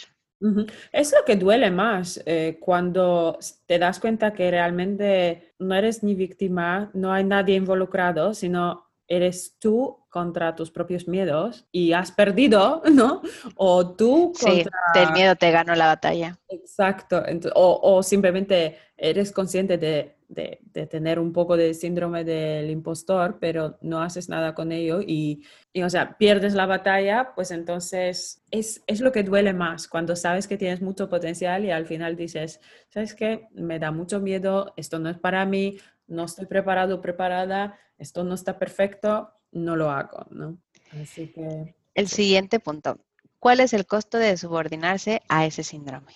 Es 0.93 1.11
lo 1.11 1.25
que 1.25 1.35
duele 1.35 1.69
más 1.69 2.21
eh, 2.25 2.57
cuando 2.61 3.37
te 3.65 3.77
das 3.77 3.99
cuenta 3.99 4.33
que 4.33 4.49
realmente 4.49 5.53
no 5.59 5.75
eres 5.75 6.01
ni 6.01 6.15
víctima, 6.15 6.89
no 6.93 7.11
hay 7.11 7.25
nadie 7.25 7.55
involucrado, 7.55 8.33
sino 8.33 8.85
eres 9.05 9.57
tú 9.59 10.05
contra 10.09 10.55
tus 10.55 10.71
propios 10.71 11.07
miedos 11.07 11.67
y 11.71 11.91
has 11.91 12.11
perdido, 12.11 12.81
¿no? 12.91 13.21
O 13.55 13.95
tú 13.95 14.31
contra... 14.39 14.71
Sí, 14.93 14.99
del 14.99 15.11
miedo 15.11 15.35
te 15.35 15.51
ganó 15.51 15.75
la 15.75 15.87
batalla. 15.87 16.39
Exacto. 16.47 17.21
o, 17.55 17.79
o, 17.83 18.03
simplemente 18.03 18.77
eres 18.95 19.33
consciente 19.33 19.77
de, 19.77 20.18
de, 20.29 20.59
de, 20.73 20.85
tener 20.85 21.19
un 21.19 21.33
poco 21.33 21.57
de 21.57 21.73
síndrome 21.73 22.23
del 22.23 22.69
impostor, 22.69 23.39
pero 23.41 23.79
no 23.81 24.01
haces 24.01 24.29
nada 24.29 24.53
con 24.53 24.71
ello 24.71 25.01
y, 25.01 25.43
y 25.73 25.81
o 25.81 25.89
sea, 25.89 26.17
pierdes 26.17 26.53
la 26.53 26.67
batalla, 26.67 27.33
pues 27.35 27.49
entonces 27.49 28.43
es, 28.51 28.83
es, 28.85 29.01
lo 29.01 29.11
que 29.11 29.23
duele 29.23 29.53
más 29.53 29.87
cuando 29.87 30.15
sabes 30.15 30.47
que 30.47 30.57
tienes 30.57 30.81
mucho 30.81 31.09
potencial 31.09 31.65
y 31.65 31.71
al 31.71 31.87
final 31.87 32.15
dices, 32.15 32.61
¿sabes 32.89 33.15
qué? 33.15 33.47
Me 33.53 33.79
da 33.79 33.91
mucho 33.91 34.19
miedo, 34.19 34.71
esto 34.77 34.99
no 34.99 35.09
es 35.09 35.17
para 35.17 35.43
mí, 35.45 35.79
no 36.07 36.25
estoy 36.25 36.45
preparado 36.45 36.95
o 36.97 37.01
preparada, 37.01 37.77
esto 37.97 38.23
no 38.23 38.35
está 38.35 38.59
perfecto, 38.59 39.31
no 39.51 39.75
lo 39.75 39.89
hago, 39.89 40.27
¿no? 40.29 40.59
Así 41.01 41.27
que... 41.33 41.75
El 41.95 42.07
siguiente 42.07 42.59
punto. 42.59 42.99
¿Cuál 43.39 43.61
es 43.61 43.73
el 43.73 43.87
costo 43.87 44.17
de 44.19 44.37
subordinarse 44.37 45.21
a 45.27 45.45
ese 45.45 45.63
síndrome? 45.63 46.13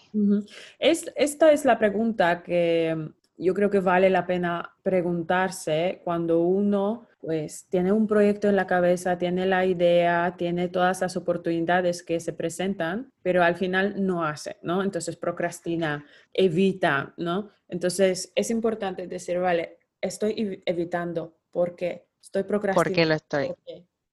es, 0.78 1.12
esta 1.16 1.52
es 1.52 1.66
la 1.66 1.80
pregunta 1.80 2.44
que 2.44 3.12
yo 3.44 3.54
creo 3.54 3.70
que 3.70 3.80
vale 3.80 4.10
la 4.10 4.26
pena 4.26 4.76
preguntarse 4.84 6.02
cuando 6.04 6.42
uno 6.42 7.08
pues 7.20 7.68
tiene 7.70 7.94
un 7.94 8.06
proyecto 8.06 8.50
en 8.50 8.58
la 8.58 8.68
cabeza, 8.68 9.18
tiene 9.18 9.46
la 9.46 9.66
idea, 9.66 10.36
tiene 10.38 10.68
todas 10.68 11.00
las 11.00 11.16
oportunidades 11.16 12.04
que 12.04 12.20
se 12.20 12.34
presentan, 12.34 13.14
pero 13.22 13.44
al 13.44 13.56
final 13.56 14.06
no 14.06 14.26
hace, 14.26 14.58
¿no? 14.62 14.84
Entonces 14.84 15.16
procrastina, 15.16 16.06
evita, 16.34 17.14
¿no? 17.16 17.50
Entonces 17.70 18.34
es 18.36 18.50
importante 18.50 19.08
decir, 19.08 19.40
vale, 19.40 19.80
estoy 20.02 20.62
evitando 20.66 21.38
porque 21.52 22.08
estoy 22.22 22.44
procrastinando. 22.44 22.90
¿Por 22.90 22.94
qué 22.94 23.06
lo 23.06 23.14
estoy? 23.14 23.54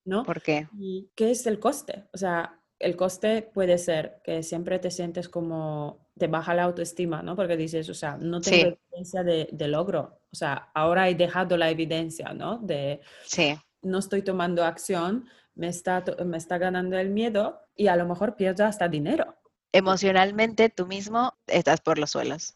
¿No? 0.05 0.23
¿Por 0.23 0.41
qué? 0.41 0.69
¿Y 0.79 1.11
qué 1.17 1.33
es 1.33 1.47
el 1.49 1.59
coste? 1.59 2.05
O 2.13 2.17
sea, 2.17 2.61
el 2.79 2.97
coste 2.97 3.43
puede 3.43 3.77
ser 3.79 4.21
que 4.25 4.43
siempre 4.43 4.79
te 4.79 4.91
sientes 4.91 5.29
como 5.29 6.09
te 6.21 6.27
baja 6.27 6.53
la 6.53 6.65
autoestima, 6.65 7.23
¿no? 7.23 7.35
Porque 7.35 7.57
dices, 7.57 7.89
o 7.89 7.95
sea, 7.95 8.19
no 8.19 8.43
tengo 8.43 8.77
evidencia 8.91 9.25
de, 9.25 9.49
de, 9.51 9.69
logro. 9.69 10.21
O 10.31 10.37
sea, 10.37 10.71
ahora 10.75 11.09
he 11.09 11.15
dejado 11.15 11.57
la 11.57 11.71
evidencia, 11.71 12.35
¿no? 12.35 12.59
De 12.59 13.01
sí. 13.25 13.59
no 13.81 13.99
estoy 13.99 14.21
tomando 14.21 14.63
acción, 14.63 15.25
me 15.55 15.69
está, 15.69 16.05
me 16.27 16.37
está 16.37 16.59
ganando 16.59 16.99
el 16.99 17.09
miedo 17.09 17.59
y 17.75 17.89
a 17.89 17.97
lo 17.97 18.07
mejor 18.07 18.37
pierdo 18.37 18.67
hasta 18.67 18.87
dinero. 18.87 19.35
Emocionalmente 19.73 20.69
tú 20.69 20.87
mismo 20.87 21.33
estás 21.47 21.81
por 21.81 21.99
los 21.99 22.11
suelos. 22.11 22.55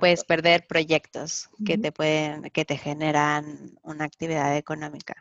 Puedes 0.00 0.24
perder 0.24 0.66
proyectos 0.66 1.48
que 1.64 1.78
te 1.78 1.92
pueden, 1.92 2.50
que 2.50 2.64
te 2.64 2.76
generan 2.76 3.78
una 3.82 4.04
actividad 4.04 4.56
económica. 4.56 5.14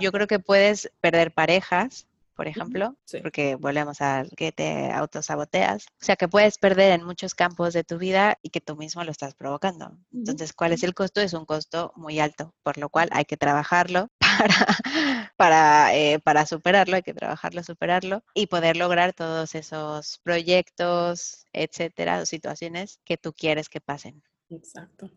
Yo 0.00 0.10
creo 0.10 0.26
que 0.26 0.40
puedes 0.40 0.90
perder 1.00 1.32
parejas, 1.32 2.08
por 2.36 2.46
ejemplo, 2.46 2.94
porque 3.22 3.56
volvemos 3.56 4.02
a 4.02 4.24
que 4.36 4.52
te 4.52 4.92
autosaboteas. 4.92 5.86
O 5.86 6.04
sea, 6.04 6.16
que 6.16 6.28
puedes 6.28 6.58
perder 6.58 6.92
en 6.92 7.02
muchos 7.02 7.34
campos 7.34 7.72
de 7.72 7.82
tu 7.82 7.96
vida 7.96 8.38
y 8.42 8.50
que 8.50 8.60
tú 8.60 8.76
mismo 8.76 9.02
lo 9.02 9.10
estás 9.10 9.34
provocando. 9.34 9.96
Entonces, 10.12 10.52
¿cuál 10.52 10.72
es 10.72 10.82
el 10.82 10.94
costo? 10.94 11.22
Es 11.22 11.32
un 11.32 11.46
costo 11.46 11.92
muy 11.96 12.20
alto, 12.20 12.54
por 12.62 12.76
lo 12.76 12.90
cual 12.90 13.08
hay 13.12 13.24
que 13.24 13.38
trabajarlo 13.38 14.10
para, 14.20 15.32
para, 15.36 15.96
eh, 15.96 16.18
para 16.18 16.44
superarlo, 16.44 16.96
hay 16.96 17.02
que 17.02 17.14
trabajarlo, 17.14 17.62
superarlo 17.64 18.22
y 18.34 18.48
poder 18.48 18.76
lograr 18.76 19.14
todos 19.14 19.54
esos 19.54 20.20
proyectos, 20.22 21.46
etcétera, 21.54 22.26
situaciones 22.26 23.00
que 23.04 23.16
tú 23.16 23.32
quieres 23.32 23.70
que 23.70 23.80
pasen. 23.80 24.22
Exacto. 24.50 25.10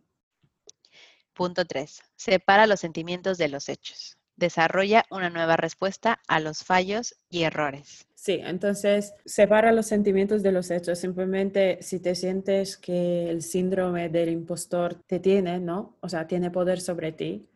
Punto 1.34 1.66
tres, 1.66 2.02
separa 2.16 2.66
los 2.66 2.80
sentimientos 2.80 3.38
de 3.38 3.50
los 3.50 3.68
hechos. 3.68 4.19
Desarrolla 4.40 5.06
una 5.12 5.30
nueva 5.30 5.58
respuesta 5.58 6.20
a 6.28 6.40
los 6.40 6.64
fallos 6.64 7.16
y 7.30 7.44
errores. 7.44 8.08
Sí, 8.16 8.42
entonces 8.44 9.14
separa 9.26 9.72
los 9.72 9.86
sentimientos 9.86 10.44
de 10.44 10.52
los 10.52 10.72
hechos. 10.72 11.00
Simplemente 11.00 11.78
si 11.82 12.00
te 12.00 12.16
sientes 12.16 12.76
que 12.78 13.30
el 13.30 13.42
síndrome 13.42 14.10
del 14.10 14.30
impostor 14.30 14.96
te 15.08 15.20
tiene, 15.20 15.60
¿no? 15.60 15.96
O 16.02 16.10
sea, 16.10 16.28
tiene 16.28 16.52
poder 16.52 16.82
sobre 16.82 17.12
ti, 17.12 17.48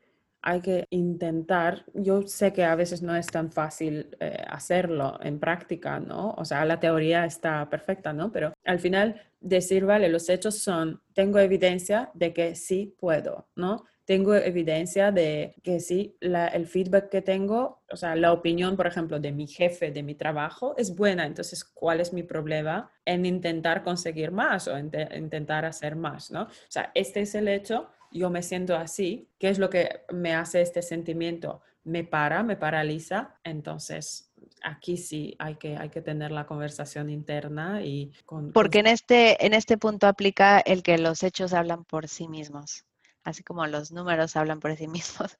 hay 0.44 0.60
que 0.60 0.86
intentar, 0.90 1.86
yo 1.94 2.24
sé 2.24 2.52
que 2.52 2.66
a 2.66 2.76
veces 2.76 3.02
no 3.02 3.16
es 3.16 3.28
tan 3.28 3.50
fácil 3.50 4.16
eh, 4.20 4.44
hacerlo 4.50 5.18
en 5.24 5.40
práctica, 5.40 6.00
¿no? 6.00 6.32
O 6.38 6.44
sea, 6.44 6.66
la 6.66 6.82
teoría 6.82 7.26
está 7.26 7.70
perfecta, 7.70 8.12
¿no? 8.12 8.30
Pero 8.32 8.54
al 8.66 8.80
final 8.80 9.22
decir, 9.40 9.86
vale, 9.86 10.10
los 10.10 10.28
hechos 10.28 10.60
son, 10.60 11.02
tengo 11.14 11.40
evidencia 11.40 12.12
de 12.14 12.34
que 12.34 12.56
sí 12.56 12.94
puedo, 13.00 13.48
¿no? 13.56 13.86
Tengo 14.06 14.36
evidencia 14.36 15.12
de 15.12 15.56
que 15.64 15.80
sí, 15.80 16.18
el 16.20 16.68
feedback 16.68 17.10
que 17.10 17.22
tengo, 17.22 17.82
o 17.90 17.96
sea, 17.96 18.16
la 18.16 18.34
opinión, 18.34 18.76
por 18.76 18.88
ejemplo, 18.88 19.20
de 19.20 19.32
mi 19.32 19.48
jefe, 19.48 19.92
de 19.92 20.04
mi 20.04 20.16
trabajo, 20.16 20.76
es 20.78 20.96
buena. 20.96 21.26
Entonces, 21.26 21.64
¿cuál 21.64 22.02
es 22.02 22.12
mi 22.12 22.24
problema 22.24 22.92
en 23.06 23.26
intentar 23.26 23.84
conseguir 23.84 24.32
más 24.32 24.68
o 24.68 24.78
intentar 24.78 25.66
hacer 25.66 25.96
más, 25.96 26.32
¿no? 26.32 26.44
O 26.44 26.70
sea, 26.70 26.92
este 26.94 27.22
es 27.22 27.36
el 27.36 27.48
hecho 27.48 27.90
yo 28.14 28.30
me 28.30 28.44
siento 28.44 28.76
así, 28.76 29.28
¿qué 29.40 29.50
es 29.50 29.60
lo 29.60 29.70
que 29.70 30.02
me 30.12 30.34
hace 30.34 30.62
este 30.62 30.82
sentimiento? 30.82 31.62
Me 31.84 32.04
para, 32.04 32.44
me 32.44 32.56
paraliza, 32.56 33.36
entonces 33.44 34.32
aquí 34.64 34.98
sí 34.98 35.36
hay 35.40 35.56
que, 35.56 35.76
hay 35.76 35.90
que 35.90 36.02
tener 36.02 36.32
la 36.32 36.46
conversación 36.46 37.10
interna 37.10 37.82
y 37.82 38.12
con... 38.26 38.54
Porque 38.54 38.80
en 38.80 38.88
este, 38.88 39.46
en 39.46 39.54
este 39.54 39.78
punto 39.78 40.08
aplica 40.08 40.60
el 40.60 40.84
que 40.84 40.98
los 40.98 41.24
hechos 41.24 41.54
hablan 41.54 41.84
por 41.84 42.08
sí 42.08 42.28
mismos, 42.28 42.86
así 43.24 43.44
como 43.44 43.66
los 43.68 43.92
números 43.92 44.36
hablan 44.36 44.60
por 44.60 44.76
sí 44.76 44.88
mismos, 44.88 45.38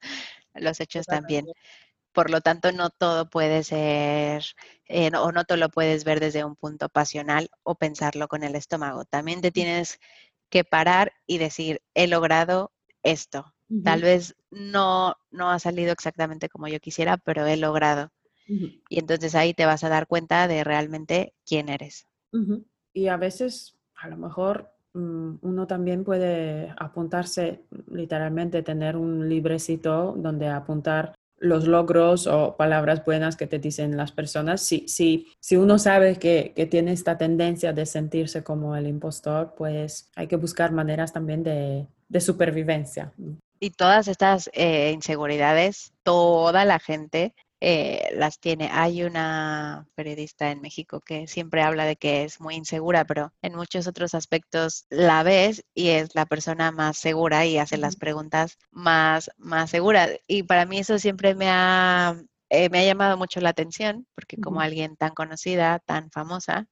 los 0.54 0.80
hechos 0.80 1.06
también. 1.06 1.46
Por 2.12 2.30
lo 2.30 2.40
tanto, 2.40 2.70
no 2.72 2.90
todo 2.90 3.28
puede 3.28 3.64
ser, 3.64 4.44
eh, 4.86 5.10
o 5.16 5.32
no 5.32 5.44
todo 5.44 5.58
lo 5.58 5.68
puedes 5.68 6.04
ver 6.04 6.20
desde 6.20 6.44
un 6.44 6.54
punto 6.54 6.88
pasional 6.88 7.50
o 7.64 7.74
pensarlo 7.74 8.28
con 8.28 8.44
el 8.44 8.54
estómago. 8.54 9.04
También 9.04 9.40
te 9.40 9.50
tienes 9.50 9.98
que 10.48 10.62
parar 10.62 11.12
y 11.26 11.38
decir, 11.38 11.82
he 11.94 12.06
logrado 12.06 12.72
esto. 13.02 13.52
Tal 13.82 14.02
vez 14.02 14.36
no, 14.50 15.16
no 15.30 15.50
ha 15.50 15.58
salido 15.58 15.90
exactamente 15.92 16.48
como 16.48 16.68
yo 16.68 16.78
quisiera, 16.78 17.16
pero 17.16 17.44
he 17.46 17.56
logrado. 17.56 18.12
Y 18.88 18.98
entonces 18.98 19.34
ahí 19.34 19.54
te 19.54 19.66
vas 19.66 19.82
a 19.82 19.88
dar 19.88 20.06
cuenta 20.06 20.46
de 20.46 20.62
realmente 20.62 21.34
quién 21.44 21.68
eres. 21.68 22.06
Y 22.92 23.08
a 23.08 23.16
veces, 23.16 23.76
a 23.96 24.08
lo 24.08 24.16
mejor, 24.16 24.73
uno 24.94 25.66
también 25.66 26.04
puede 26.04 26.72
apuntarse, 26.78 27.64
literalmente, 27.90 28.62
tener 28.62 28.96
un 28.96 29.28
librecito 29.28 30.14
donde 30.16 30.48
apuntar 30.48 31.14
los 31.38 31.66
logros 31.66 32.26
o 32.26 32.56
palabras 32.56 33.04
buenas 33.04 33.36
que 33.36 33.46
te 33.46 33.58
dicen 33.58 33.96
las 33.96 34.12
personas. 34.12 34.60
Si, 34.62 34.86
si, 34.88 35.26
si 35.40 35.56
uno 35.56 35.78
sabe 35.78 36.16
que, 36.16 36.52
que, 36.54 36.66
tiene 36.66 36.92
esta 36.92 37.18
tendencia 37.18 37.72
de 37.72 37.86
sentirse 37.86 38.44
como 38.44 38.76
el 38.76 38.86
impostor, 38.86 39.54
pues 39.56 40.10
hay 40.14 40.26
que 40.26 40.36
buscar 40.36 40.72
maneras 40.72 41.12
también 41.12 41.42
de, 41.42 41.86
de 42.08 42.20
supervivencia. 42.20 43.12
Y 43.60 43.70
todas 43.70 44.08
estas 44.08 44.48
eh, 44.52 44.92
inseguridades, 44.92 45.92
toda 46.02 46.64
la 46.64 46.78
gente 46.78 47.34
eh, 47.66 48.10
las 48.14 48.40
tiene. 48.40 48.68
Hay 48.70 49.04
una 49.04 49.88
periodista 49.94 50.50
en 50.50 50.60
México 50.60 51.00
que 51.00 51.26
siempre 51.26 51.62
habla 51.62 51.86
de 51.86 51.96
que 51.96 52.24
es 52.24 52.38
muy 52.38 52.56
insegura, 52.56 53.06
pero 53.06 53.32
en 53.40 53.54
muchos 53.54 53.86
otros 53.86 54.14
aspectos 54.14 54.84
la 54.90 55.22
ves 55.22 55.64
y 55.72 55.88
es 55.88 56.14
la 56.14 56.26
persona 56.26 56.72
más 56.72 56.98
segura 56.98 57.46
y 57.46 57.56
hace 57.56 57.78
las 57.78 57.96
preguntas 57.96 58.58
más, 58.70 59.30
más 59.38 59.70
seguras. 59.70 60.10
Y 60.26 60.42
para 60.42 60.66
mí 60.66 60.80
eso 60.80 60.98
siempre 60.98 61.34
me 61.34 61.46
ha, 61.48 62.14
eh, 62.50 62.68
me 62.68 62.80
ha 62.80 62.84
llamado 62.84 63.16
mucho 63.16 63.40
la 63.40 63.48
atención, 63.48 64.06
porque 64.14 64.36
como 64.36 64.60
alguien 64.60 64.96
tan 64.96 65.14
conocida, 65.14 65.78
tan 65.78 66.10
famosa, 66.10 66.68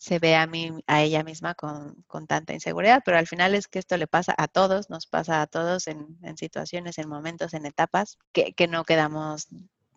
se 0.00 0.18
ve 0.18 0.34
a, 0.34 0.46
mí, 0.46 0.72
a 0.86 1.02
ella 1.02 1.22
misma 1.22 1.54
con, 1.54 2.06
tanta 2.26 2.54
inseguridad, 2.54 3.02
pero 3.04 3.18
al 3.18 3.26
final 3.26 3.54
es 3.54 3.68
que 3.68 3.78
esto 3.78 3.98
le 3.98 4.06
pasa 4.06 4.34
a 4.38 4.48
todos, 4.48 4.88
nos 4.88 5.06
pasa 5.06 5.42
a 5.42 5.46
todos 5.46 5.88
en, 5.88 6.16
situaciones, 6.38 6.96
en 6.96 7.06
momentos, 7.06 7.52
en 7.52 7.66
etapas, 7.66 8.18
que, 8.32 8.54
no, 8.66 8.84
quedamos, 8.84 9.48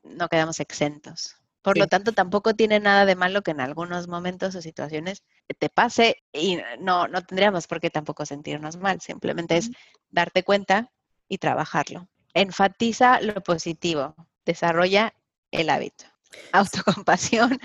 no 0.04 0.28
quedamos 0.28 0.60
exentos. 0.60 1.38
Por 1.62 1.78
lo 1.78 1.88
tanto, 1.88 2.12
tampoco 2.12 2.54
tiene 2.54 2.82
nada 2.82 3.06
de 3.06 3.16
malo 3.16 3.44
que 3.44 3.52
en 3.52 3.62
algunos 3.62 4.10
momentos 4.10 4.54
o 4.56 4.62
situaciones 4.62 5.24
te 5.58 5.70
pase 5.70 6.18
y 6.34 6.60
no, 6.82 7.08
no 7.08 7.22
tendríamos 7.22 7.68
por 7.68 7.80
qué 7.80 7.89
tampoco 7.89 8.26
sentirnos 8.26 8.76
mal, 8.76 9.00
simplemente 9.00 9.56
es 9.56 9.72
darte 10.10 10.44
cuenta 10.44 10.92
y 11.30 11.38
trabajarlo. 11.38 12.10
Enfatiza 12.34 13.22
lo 13.22 13.42
positivo, 13.42 14.16
desarrolla 14.44 15.13
el 15.52 15.70
hábito, 15.70 16.04
autocompasión 16.52 17.58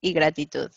y 0.00 0.12
gratitud. 0.12 0.70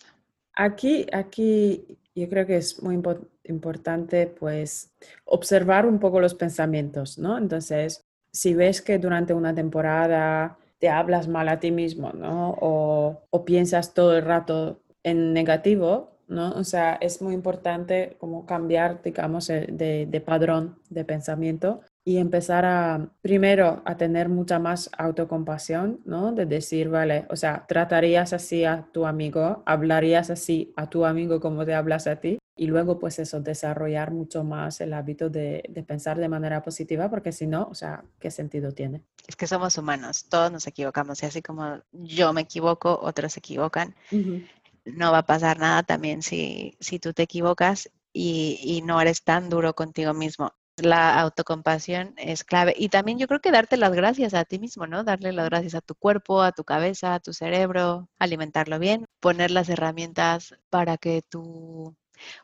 Aquí, 0.61 1.05
aquí 1.13 1.97
yo 2.13 2.27
creo 2.27 2.45
que 2.45 2.57
es 2.57 2.83
muy 2.83 3.01
importante 3.45 4.27
pues 4.27 4.93
observar 5.23 5.85
un 5.85 5.99
poco 5.99 6.19
los 6.19 6.35
pensamientos, 6.35 7.17
¿no? 7.17 7.37
Entonces, 7.37 8.03
si 8.33 8.53
ves 8.55 8.81
que 8.81 8.99
durante 8.99 9.33
una 9.33 9.55
temporada 9.55 10.57
te 10.79 10.89
hablas 10.89 11.29
mal 11.29 11.47
a 11.47 11.61
ti 11.61 11.71
mismo, 11.71 12.11
¿no? 12.11 12.57
O, 12.59 13.21
o 13.29 13.45
piensas 13.45 13.93
todo 13.93 14.17
el 14.17 14.25
rato 14.25 14.81
en 15.01 15.31
negativo, 15.31 16.11
¿no? 16.27 16.51
O 16.51 16.65
sea, 16.65 16.97
es 16.99 17.21
muy 17.21 17.33
importante 17.35 18.17
como 18.19 18.45
cambiar, 18.45 19.01
digamos, 19.01 19.47
de, 19.47 20.07
de 20.09 20.21
padrón 20.21 20.77
de 20.89 21.05
pensamiento 21.05 21.79
y 22.05 22.17
empezar 22.17 22.65
a, 22.65 23.11
primero, 23.21 23.81
a 23.85 23.97
tener 23.97 24.29
mucha 24.29 24.57
más 24.57 24.89
autocompasión, 24.97 26.01
¿no? 26.05 26.31
De 26.31 26.45
decir, 26.45 26.89
vale, 26.89 27.25
o 27.29 27.35
sea, 27.35 27.65
tratarías 27.67 28.33
así 28.33 28.65
a 28.65 28.87
tu 28.91 29.05
amigo, 29.05 29.63
hablarías 29.65 30.29
así 30.29 30.73
a 30.75 30.89
tu 30.89 31.05
amigo 31.05 31.39
como 31.39 31.65
te 31.65 31.73
hablas 31.73 32.07
a 32.07 32.15
ti, 32.15 32.39
y 32.55 32.67
luego, 32.67 32.99
pues 32.99 33.19
eso, 33.19 33.39
desarrollar 33.39 34.11
mucho 34.11 34.43
más 34.43 34.81
el 34.81 34.93
hábito 34.93 35.29
de, 35.29 35.63
de 35.69 35.83
pensar 35.83 36.17
de 36.17 36.27
manera 36.27 36.61
positiva, 36.61 37.09
porque 37.09 37.31
si 37.31 37.47
no, 37.47 37.67
o 37.69 37.75
sea, 37.75 38.03
¿qué 38.19 38.31
sentido 38.31 38.73
tiene? 38.73 39.03
Es 39.27 39.35
que 39.35 39.47
somos 39.47 39.77
humanos, 39.77 40.25
todos 40.27 40.51
nos 40.51 40.67
equivocamos, 40.67 41.21
y 41.23 41.25
así 41.25 41.41
como 41.41 41.79
yo 41.91 42.33
me 42.33 42.41
equivoco, 42.41 42.99
otros 43.01 43.33
se 43.33 43.39
equivocan. 43.39 43.95
No 44.83 45.11
va 45.11 45.19
a 45.19 45.25
pasar 45.25 45.59
nada 45.59 45.83
también 45.83 46.21
si, 46.21 46.75
si 46.79 46.99
tú 46.99 47.13
te 47.13 47.23
equivocas 47.23 47.89
y, 48.11 48.59
y, 48.63 48.81
no 48.81 48.99
eres 48.99 49.23
tan 49.23 49.49
duro 49.49 49.75
contigo 49.75 50.13
mismo 50.13 50.51
la 50.83 51.19
autocompasión 51.19 52.13
es 52.17 52.43
clave. 52.43 52.73
Y 52.77 52.89
también 52.89 53.19
yo 53.19 53.27
creo 53.27 53.39
que 53.41 53.51
darte 53.51 53.77
las 53.77 53.93
gracias 53.93 54.33
a 54.33 54.45
ti 54.45 54.59
mismo, 54.59 54.87
¿no? 54.87 55.03
Darle 55.03 55.33
las 55.33 55.45
gracias 55.45 55.75
a 55.75 55.81
tu 55.81 55.95
cuerpo, 55.95 56.41
a 56.41 56.51
tu 56.51 56.63
cabeza, 56.63 57.15
a 57.15 57.19
tu 57.19 57.33
cerebro, 57.33 58.09
alimentarlo 58.19 58.79
bien, 58.79 59.05
poner 59.19 59.51
las 59.51 59.69
herramientas 59.69 60.55
para 60.69 60.97
que 60.97 61.21
tú, 61.27 61.95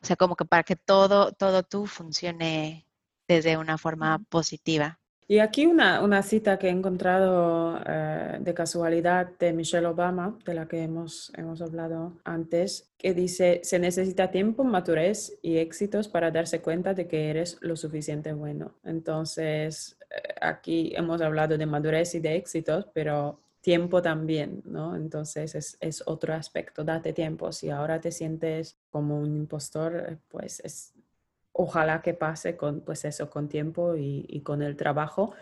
o 0.01 0.05
sea, 0.05 0.15
como 0.15 0.35
que 0.35 0.45
para 0.45 0.63
que 0.63 0.75
todo, 0.75 1.31
todo 1.33 1.63
tú 1.63 1.87
funcione 1.87 2.87
desde 3.27 3.57
una 3.57 3.77
forma 3.77 4.19
positiva. 4.29 4.99
Y 5.27 5.39
aquí 5.39 5.65
una, 5.65 6.01
una 6.03 6.21
cita 6.21 6.59
que 6.59 6.67
he 6.67 6.69
encontrado 6.69 7.79
eh, 7.83 8.37
de 8.39 8.53
casualidad 8.53 9.31
de 9.39 9.53
Michelle 9.53 9.87
Obama, 9.87 10.37
de 10.45 10.53
la 10.53 10.67
que 10.67 10.83
hemos, 10.83 11.31
hemos 11.35 11.61
hablado 11.61 12.13
antes, 12.23 12.91
que 12.99 13.15
dice, 13.15 13.61
se 13.63 13.79
necesita 13.79 14.29
tiempo, 14.29 14.63
madurez 14.63 15.39
y 15.41 15.57
éxitos 15.57 16.07
para 16.07 16.29
darse 16.29 16.61
cuenta 16.61 16.93
de 16.93 17.07
que 17.07 17.31
eres 17.31 17.57
lo 17.61 17.75
suficiente 17.75 18.33
bueno. 18.33 18.75
Entonces, 18.83 19.97
eh, 20.11 20.35
aquí 20.41 20.93
hemos 20.95 21.19
hablado 21.21 21.57
de 21.57 21.65
madurez 21.65 22.13
y 22.13 22.19
de 22.19 22.35
éxitos, 22.35 22.87
pero 22.93 23.39
tiempo 23.61 24.03
también, 24.03 24.61
¿no? 24.65 24.95
Entonces 24.95 25.55
es, 25.55 25.75
es 25.81 26.03
otro 26.05 26.35
aspecto, 26.35 26.83
date 26.83 27.13
tiempo. 27.13 27.51
Si 27.51 27.71
ahora 27.71 27.99
te 27.99 28.11
sientes 28.11 28.77
como 28.91 29.19
un 29.19 29.35
impostor, 29.35 30.05
eh, 30.07 30.17
pues 30.29 30.59
es 30.59 30.93
ojalá 31.57 32.01
que 32.01 32.13
pase 32.13 32.57
con, 32.57 32.81
pues 32.81 33.05
eso, 33.05 33.29
con 33.29 33.47
tiempo 33.47 33.95
y, 33.95 34.41
con 34.41 34.61
el 34.61 34.75
trabajo, 34.75 35.33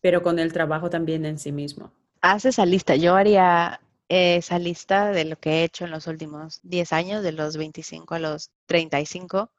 pero 0.00 0.22
con 0.22 0.40
el 0.40 0.52
trabajo 0.52 0.90
también 0.90 1.24
en 1.24 1.38
sí 1.38 1.52
mismo. 1.52 1.92
Haz 2.20 2.46
esa 2.46 2.66
lista. 2.66 2.96
Yo 2.96 3.14
haría 3.14 3.80
esa 4.08 4.58
lista 4.58 5.12
de 5.12 5.24
lo 5.24 5.36
que 5.36 5.50
he 5.50 5.64
hecho 5.64 5.84
en 5.84 5.92
los 5.92 6.08
últimos 6.08 6.58
10 6.64 6.92
años, 6.92 7.22
de 7.22 7.30
los 7.30 7.56
25 7.56 8.14
a 8.14 8.18
los 8.18 8.50
35, 8.66 9.52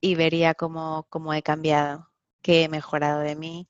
y 0.00 0.14
vería 0.14 0.54
cómo, 0.54 1.06
cómo 1.08 1.32
he 1.32 1.42
cambiado, 1.42 2.08
qué 2.42 2.64
he 2.64 2.68
mejorado 2.68 3.20
de 3.20 3.36
mí, 3.36 3.68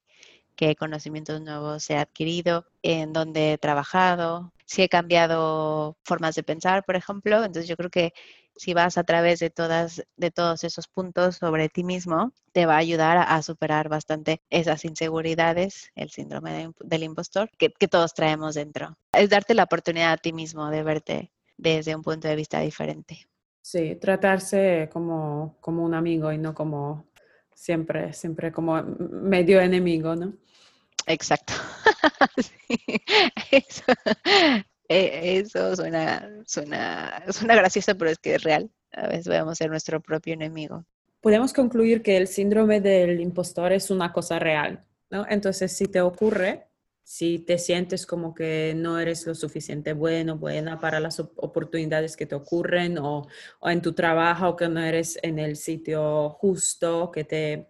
qué 0.56 0.74
conocimientos 0.74 1.40
nuevos 1.40 1.88
he 1.90 1.96
adquirido, 1.96 2.66
en 2.82 3.12
dónde 3.12 3.52
he 3.52 3.58
trabajado, 3.58 4.52
si 4.64 4.82
he 4.82 4.88
cambiado 4.88 5.96
formas 6.04 6.34
de 6.34 6.42
pensar, 6.42 6.84
por 6.84 6.96
ejemplo. 6.96 7.38
Entonces 7.38 7.68
yo 7.68 7.76
creo 7.76 7.90
que 7.90 8.14
si 8.56 8.74
vas 8.74 8.98
a 8.98 9.04
través 9.04 9.38
de, 9.38 9.50
todas, 9.50 10.02
de 10.16 10.30
todos 10.30 10.64
esos 10.64 10.88
puntos 10.88 11.36
sobre 11.36 11.68
ti 11.68 11.84
mismo, 11.84 12.32
te 12.52 12.66
va 12.66 12.74
a 12.74 12.78
ayudar 12.78 13.18
a, 13.18 13.42
superar 13.42 13.88
bastante 13.88 14.40
esas 14.50 14.84
inseguridades, 14.84 15.90
el 15.94 16.10
síndrome 16.10 16.72
del 16.80 17.02
impostor 17.02 17.50
que, 17.58 17.70
todos 17.88 18.14
traemos 18.14 18.54
dentro. 18.54 18.96
Es 19.12 19.30
darte 19.30 19.54
la 19.54 19.64
oportunidad 19.64 20.12
a 20.12 20.16
ti 20.16 20.32
mismo 20.32 20.70
de 20.70 20.82
verte 20.82 21.30
desde 21.56 21.94
un 21.94 22.02
punto 22.02 22.28
de 22.28 22.36
vista 22.36 22.60
diferente. 22.60 23.28
Sí, 23.62 23.96
tratarse 23.96 24.88
como, 24.92 25.56
como 25.60 25.84
un 25.84 25.94
amigo 25.94 26.32
y 26.32 26.38
no 26.38 26.54
como 26.54 27.06
siempre, 27.54 28.12
siempre 28.12 28.52
como 28.52 28.82
medio 28.82 29.60
enemigo, 29.60 30.14
¿no? 30.16 30.32
Exacto. 31.06 31.52
eso, 33.50 33.84
eh, 34.88 35.38
eso 35.38 35.76
suena, 35.76 36.28
suena, 36.46 37.22
suena 37.30 37.54
gracioso, 37.54 37.96
pero 37.96 38.10
es 38.10 38.18
que 38.18 38.34
es 38.36 38.42
real. 38.42 38.70
A 38.92 39.08
veces 39.08 39.26
podemos 39.26 39.58
ser 39.58 39.70
nuestro 39.70 40.00
propio 40.00 40.34
enemigo. 40.34 40.84
Podemos 41.20 41.52
concluir 41.52 42.02
que 42.02 42.16
el 42.16 42.28
síndrome 42.28 42.80
del 42.80 43.20
impostor 43.20 43.72
es 43.72 43.90
una 43.90 44.12
cosa 44.12 44.38
real, 44.38 44.84
¿no? 45.10 45.26
Entonces, 45.28 45.72
si 45.72 45.86
te 45.86 46.00
ocurre, 46.00 46.66
si 47.02 47.38
te 47.38 47.58
sientes 47.58 48.06
como 48.06 48.34
que 48.34 48.74
no 48.76 48.98
eres 48.98 49.26
lo 49.26 49.34
suficiente 49.34 49.92
bueno, 49.92 50.38
buena 50.38 50.80
para 50.80 50.98
las 50.98 51.20
oportunidades 51.20 52.16
que 52.16 52.26
te 52.26 52.34
ocurren 52.34 52.98
o, 52.98 53.26
o 53.60 53.70
en 53.70 53.80
tu 53.80 53.92
trabajo, 53.92 54.56
que 54.56 54.68
no 54.68 54.80
eres 54.80 55.18
en 55.22 55.38
el 55.38 55.56
sitio 55.56 56.30
justo, 56.30 57.10
que, 57.12 57.24
te, 57.24 57.68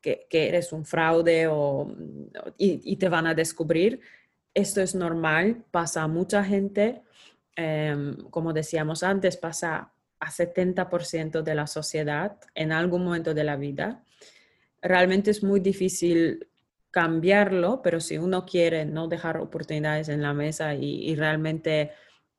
que, 0.00 0.26
que 0.30 0.48
eres 0.48 0.72
un 0.72 0.84
fraude 0.84 1.48
o, 1.48 1.94
y, 2.56 2.96
te 2.96 3.08
van 3.08 3.26
a 3.26 3.34
descubrir, 3.34 4.00
esto 4.54 4.80
es 4.80 4.94
normal, 4.94 5.64
pasa 5.70 6.02
a 6.02 6.08
mucha 6.08 6.44
gente. 6.44 7.02
Eh, 7.56 8.16
como 8.30 8.52
decíamos 8.52 9.02
antes, 9.02 9.36
pasa 9.36 9.92
a 10.20 10.30
70% 10.30 11.42
de 11.42 11.54
la 11.54 11.66
sociedad 11.66 12.38
en 12.54 12.72
algún 12.72 13.04
momento 13.04 13.34
de 13.34 13.44
la 13.44 13.56
vida. 13.56 14.04
Realmente 14.80 15.30
es 15.30 15.42
muy 15.42 15.60
difícil 15.60 16.48
cambiarlo, 16.90 17.82
pero 17.82 18.00
si 18.00 18.18
uno 18.18 18.46
quiere 18.46 18.84
no 18.84 19.08
dejar 19.08 19.38
oportunidades 19.38 20.08
en 20.08 20.22
la 20.22 20.32
mesa 20.32 20.74
y 20.74 21.14
realmente 21.14 21.92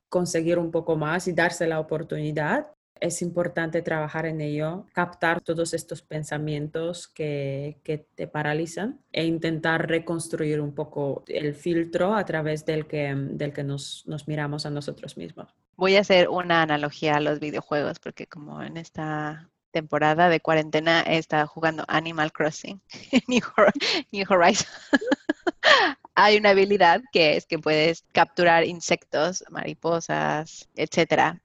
conseguir 0.10 0.58
un 0.58 0.72
poco 0.72 0.96
más 0.96 1.28
y 1.28 1.34
darse 1.34 1.68
la 1.68 1.80
oportunidad, 1.80 2.68
es 3.02 3.22
importante 3.22 3.82
trabajar 3.82 4.26
en 4.26 4.42
ello, 4.42 4.86
captar 4.94 5.42
todos 5.42 5.74
estos 5.74 6.02
pensamientos 6.02 7.08
que, 7.08 7.80
te 8.16 8.28
paralizan 8.28 9.02
e 9.12 9.26
intentar 9.26 9.88
reconstruir 9.88 10.62
un 10.62 10.74
poco 10.74 11.24
el 11.28 11.56
filtro 11.56 12.16
a 12.16 12.26
través 12.26 12.66
del 12.66 12.86
que, 12.86 13.14
del 13.16 13.54
que 13.54 13.64
nos, 13.64 14.04
nos 14.06 14.28
miramos 14.28 14.66
a 14.66 14.70
nosotros 14.70 15.18
mismos. 15.18 15.54
Voy 15.76 15.96
a 15.96 16.02
hacer 16.02 16.30
una 16.30 16.62
analogía 16.62 17.16
a 17.16 17.20
los 17.20 17.40
videojuegos 17.40 18.00
porque 18.00 18.28
como 18.28 18.62
en 18.62 18.78
esta 18.78 19.50
temporada 19.72 20.30
de 20.30 20.40
cuarentena 20.40 21.04
he 21.06 21.18
estado 21.18 21.48
jugando 21.48 21.86
Animal 21.88 22.32
Crossing, 22.32 22.82
New, 23.28 23.42
New 24.12 24.26
Horizons. 24.30 24.70
Hay 26.16 26.38
una 26.38 26.50
habilidad 26.50 27.02
que 27.14 27.38
es 27.38 27.46
que 27.46 27.60
puedes 27.60 28.04
capturar 28.12 28.66
insectos, 28.66 29.44
mariposas, 29.50 30.68
etcétera, 30.76 31.42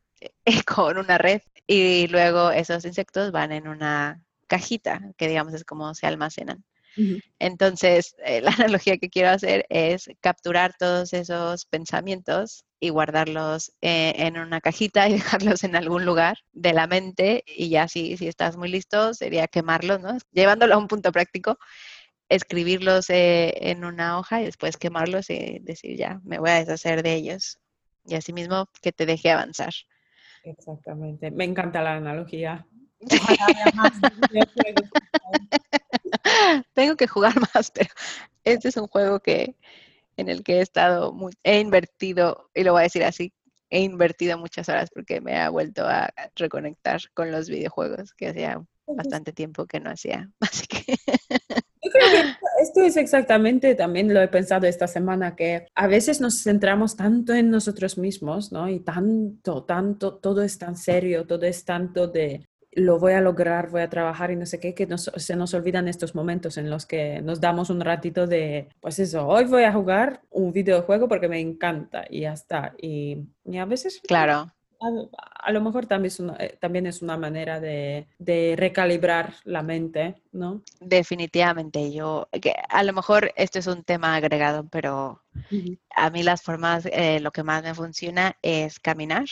con 0.66 0.98
una 0.98 1.18
red 1.18 1.42
y 1.66 2.06
luego 2.08 2.50
esos 2.50 2.84
insectos 2.84 3.32
van 3.32 3.52
en 3.52 3.68
una 3.68 4.22
cajita 4.46 5.00
que 5.16 5.28
digamos 5.28 5.54
es 5.54 5.64
como 5.64 5.94
se 5.94 6.06
almacenan. 6.06 6.64
Entonces, 7.40 8.14
eh, 8.24 8.40
la 8.40 8.50
analogía 8.58 8.98
que 8.98 9.10
quiero 9.10 9.30
hacer 9.30 9.66
es 9.68 10.08
capturar 10.20 10.74
todos 10.78 11.12
esos 11.12 11.66
pensamientos 11.66 12.64
y 12.80 12.90
guardarlos 12.90 13.72
eh, 13.80 14.14
en 14.16 14.38
una 14.38 14.60
cajita 14.60 15.08
y 15.08 15.12
dejarlos 15.14 15.64
en 15.64 15.76
algún 15.76 16.04
lugar 16.04 16.38
de 16.52 16.72
la 16.72 16.86
mente 16.86 17.42
y 17.46 17.68
ya 17.68 17.88
si, 17.88 18.16
si 18.16 18.28
estás 18.28 18.56
muy 18.56 18.68
listo 18.68 19.14
sería 19.14 19.48
quemarlos, 19.48 20.00
¿no? 20.00 20.16
Llevándolo 20.32 20.74
a 20.74 20.78
un 20.78 20.88
punto 20.88 21.10
práctico, 21.12 21.58
escribirlos 22.28 23.10
eh, 23.10 23.54
en 23.70 23.84
una 23.84 24.18
hoja 24.18 24.42
y 24.42 24.46
después 24.46 24.76
quemarlos 24.76 25.30
y 25.30 25.58
decir 25.60 25.96
ya, 25.96 26.20
me 26.24 26.38
voy 26.38 26.50
a 26.50 26.54
deshacer 26.60 27.02
de 27.02 27.14
ellos. 27.14 27.58
Y 28.06 28.16
asimismo 28.16 28.68
que 28.82 28.92
te 28.92 29.06
deje 29.06 29.30
avanzar. 29.30 29.72
Exactamente. 30.44 31.30
Me 31.30 31.44
encanta 31.44 31.82
la 31.82 31.96
analogía. 31.96 32.66
Tengo 36.74 36.96
que 36.96 37.06
jugar 37.06 37.34
más, 37.54 37.70
pero 37.70 37.90
este 38.44 38.68
es 38.68 38.76
un 38.76 38.86
juego 38.86 39.20
que 39.20 39.56
en 40.16 40.28
el 40.28 40.44
que 40.44 40.58
he 40.58 40.60
estado 40.60 41.12
muy, 41.12 41.32
he 41.42 41.60
invertido, 41.60 42.50
y 42.54 42.62
lo 42.62 42.72
voy 42.72 42.80
a 42.80 42.84
decir 42.84 43.04
así, 43.04 43.32
he 43.70 43.80
invertido 43.80 44.38
muchas 44.38 44.68
horas 44.68 44.90
porque 44.94 45.20
me 45.20 45.36
ha 45.36 45.50
vuelto 45.50 45.86
a 45.86 46.12
reconectar 46.36 47.00
con 47.14 47.32
los 47.32 47.48
videojuegos 47.48 48.14
que 48.14 48.28
hacía 48.28 48.62
bastante 48.86 49.32
tiempo 49.32 49.66
que 49.66 49.80
no 49.80 49.90
hacía. 49.90 50.30
Así 50.40 50.66
que 50.66 50.94
yo 51.82 51.90
creo 51.90 52.10
que 52.10 52.33
esto 52.64 52.80
es 52.80 52.96
exactamente, 52.96 53.74
también 53.74 54.12
lo 54.12 54.20
he 54.20 54.28
pensado 54.28 54.66
esta 54.66 54.86
semana, 54.86 55.36
que 55.36 55.66
a 55.74 55.86
veces 55.86 56.20
nos 56.20 56.42
centramos 56.42 56.96
tanto 56.96 57.34
en 57.34 57.50
nosotros 57.50 57.98
mismos, 57.98 58.52
¿no? 58.52 58.68
Y 58.68 58.80
tanto, 58.80 59.64
tanto, 59.64 60.14
todo 60.16 60.42
es 60.42 60.58
tan 60.58 60.76
serio, 60.76 61.26
todo 61.26 61.44
es 61.46 61.64
tanto 61.64 62.08
de 62.08 62.46
lo 62.76 62.98
voy 62.98 63.12
a 63.12 63.20
lograr, 63.20 63.70
voy 63.70 63.82
a 63.82 63.90
trabajar 63.90 64.32
y 64.32 64.36
no 64.36 64.46
sé 64.46 64.58
qué, 64.58 64.74
que 64.74 64.88
se 64.96 65.36
nos 65.36 65.54
olvidan 65.54 65.86
estos 65.86 66.16
momentos 66.16 66.56
en 66.58 66.70
los 66.70 66.86
que 66.86 67.22
nos 67.22 67.40
damos 67.40 67.70
un 67.70 67.80
ratito 67.80 68.26
de, 68.26 68.68
pues 68.80 68.98
eso, 68.98 69.28
hoy 69.28 69.44
voy 69.44 69.62
a 69.62 69.72
jugar 69.72 70.22
un 70.30 70.52
videojuego 70.52 71.06
porque 71.06 71.28
me 71.28 71.38
encanta 71.38 72.04
y 72.10 72.22
ya 72.22 72.32
está. 72.32 72.74
Y, 72.80 73.18
y 73.44 73.58
a 73.58 73.64
veces... 73.64 74.00
Claro 74.08 74.53
a, 74.84 75.52
lo 75.52 75.60
mejor 75.60 75.86
también 75.86 76.06
es 76.06 76.20
una, 76.20 76.36
eh, 76.38 76.56
también 76.60 76.86
es 76.86 77.02
una 77.02 77.16
manera 77.16 77.60
de, 77.60 78.06
de, 78.18 78.54
recalibrar 78.56 79.34
la 79.44 79.62
mente, 79.62 80.22
¿no? 80.32 80.62
Definitivamente, 80.80 81.92
yo, 81.92 82.28
que 82.40 82.54
a 82.68 82.82
lo 82.82 82.92
mejor 82.92 83.32
esto 83.36 83.58
es 83.58 83.66
un 83.66 83.84
tema 83.84 84.14
agregado, 84.14 84.66
pero 84.68 85.22
a 85.94 86.10
mí 86.10 86.22
las 86.22 86.42
formas, 86.42 86.86
eh, 86.86 87.20
lo 87.20 87.30
que 87.30 87.42
más 87.42 87.62
me 87.62 87.74
funciona 87.74 88.36
es 88.42 88.80
caminar. 88.80 89.26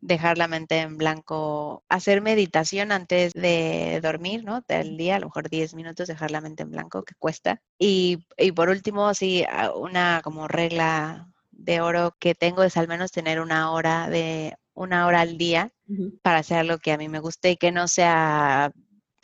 Dejar 0.00 0.36
la 0.36 0.48
mente 0.48 0.80
en 0.80 0.98
blanco, 0.98 1.84
hacer 1.88 2.20
meditación 2.20 2.90
antes 2.90 3.32
de 3.34 4.00
dormir, 4.02 4.44
¿no? 4.44 4.62
Del 4.66 4.96
día, 4.96 5.14
a 5.14 5.20
lo 5.20 5.26
mejor 5.26 5.48
10 5.48 5.74
minutos, 5.74 6.08
dejar 6.08 6.32
la 6.32 6.40
mente 6.40 6.64
en 6.64 6.72
blanco, 6.72 7.04
que 7.04 7.14
cuesta. 7.14 7.62
Y, 7.78 8.26
y 8.36 8.50
por 8.50 8.68
último, 8.68 9.14
sí, 9.14 9.44
una 9.76 10.22
como 10.24 10.48
regla 10.48 11.33
de 11.56 11.80
oro 11.80 12.16
que 12.18 12.34
tengo 12.34 12.62
es 12.62 12.76
al 12.76 12.88
menos 12.88 13.12
tener 13.12 13.40
una 13.40 13.72
hora 13.72 14.08
de 14.08 14.54
una 14.74 15.06
hora 15.06 15.20
al 15.20 15.38
día 15.38 15.72
para 16.22 16.38
hacer 16.38 16.66
lo 16.66 16.78
que 16.78 16.92
a 16.92 16.98
mí 16.98 17.08
me 17.08 17.20
guste 17.20 17.52
y 17.52 17.56
que 17.56 17.70
no 17.70 17.86
sea, 17.86 18.72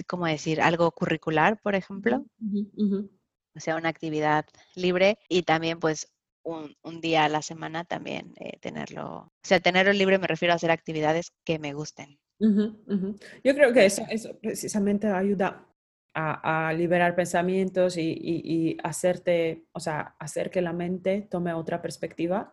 como 0.07 0.27
decir, 0.27 0.61
algo 0.61 0.90
curricular, 0.93 1.61
por 1.61 1.75
ejemplo. 1.75 2.25
O 3.57 3.61
sea, 3.61 3.77
una 3.77 3.88
actividad 3.88 4.47
libre 4.77 5.19
y 5.29 5.43
también 5.43 5.81
pues 5.81 6.07
un, 6.43 6.75
un 6.83 7.01
día 7.01 7.25
a 7.25 7.29
la 7.29 7.43
semana 7.43 7.85
también 7.85 8.33
eh, 8.38 8.59
tenerlo. 8.61 9.07
O 9.07 9.33
sea, 9.43 9.61
tenerlo 9.61 9.93
libre 9.93 10.19
me 10.19 10.29
refiero 10.29 10.53
a 10.53 10.57
hacer 10.57 10.71
actividades 10.71 11.33
que 11.45 11.59
me 11.59 11.75
gusten. 11.75 12.19
Yo 12.38 13.55
creo 13.55 13.73
que 13.73 13.85
eso, 13.85 14.03
eso 14.09 14.38
precisamente 14.40 15.09
ayuda 15.09 15.69
a, 16.14 16.73
liberar 16.77 17.14
pensamientos 17.14 17.96
y, 17.96 18.77
hacerte, 18.83 19.64
o 19.73 19.81
sea, 19.81 20.16
hacer 20.18 20.51
que 20.51 20.61
la 20.61 20.73
mente 20.73 21.27
tome 21.31 21.53
otra 21.53 21.81
perspectiva. 21.83 22.53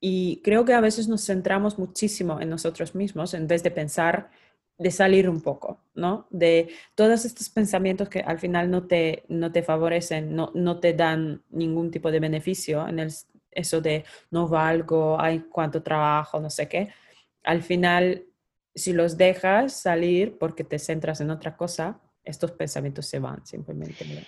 Y 0.00 0.42
creo 0.42 0.64
que 0.64 0.74
a 0.74 0.80
veces 0.80 1.08
nos 1.08 1.24
centramos 1.24 1.78
muchísimo 1.78 2.40
en 2.40 2.50
nosotros 2.50 2.94
mismos 2.94 3.34
en 3.34 3.46
vez 3.46 3.62
de 3.62 3.70
pensar, 3.70 4.30
de 4.78 4.90
salir 4.90 5.28
un 5.28 5.40
poco, 5.40 5.80
¿no? 5.94 6.26
De 6.30 6.68
todos 6.94 7.24
estos 7.24 7.48
pensamientos 7.48 8.08
que 8.08 8.20
al 8.20 8.38
final 8.38 8.70
no 8.70 8.86
te, 8.86 9.24
no 9.28 9.50
te 9.52 9.62
favorecen, 9.62 10.36
no, 10.36 10.50
no 10.54 10.80
te 10.80 10.92
dan 10.92 11.42
ningún 11.50 11.90
tipo 11.90 12.10
de 12.10 12.20
beneficio 12.20 12.86
en 12.86 12.98
el, 12.98 13.10
eso 13.56 13.80
de 13.80 14.04
no 14.30 14.48
valgo, 14.48 15.18
hay 15.20 15.40
cuánto 15.50 15.82
trabajo, 15.82 16.40
no 16.40 16.50
sé 16.50 16.68
qué. 16.68 16.88
Al 17.42 17.62
final, 17.62 18.26
si 18.74 18.92
los 18.92 19.16
dejas 19.16 19.72
salir 19.72 20.36
porque 20.38 20.62
te 20.62 20.78
centras 20.78 21.20
en 21.20 21.30
otra 21.30 21.56
cosa, 21.56 22.00
estos 22.26 22.52
pensamientos 22.52 23.06
se 23.06 23.18
van 23.18 23.46
simplemente. 23.46 24.26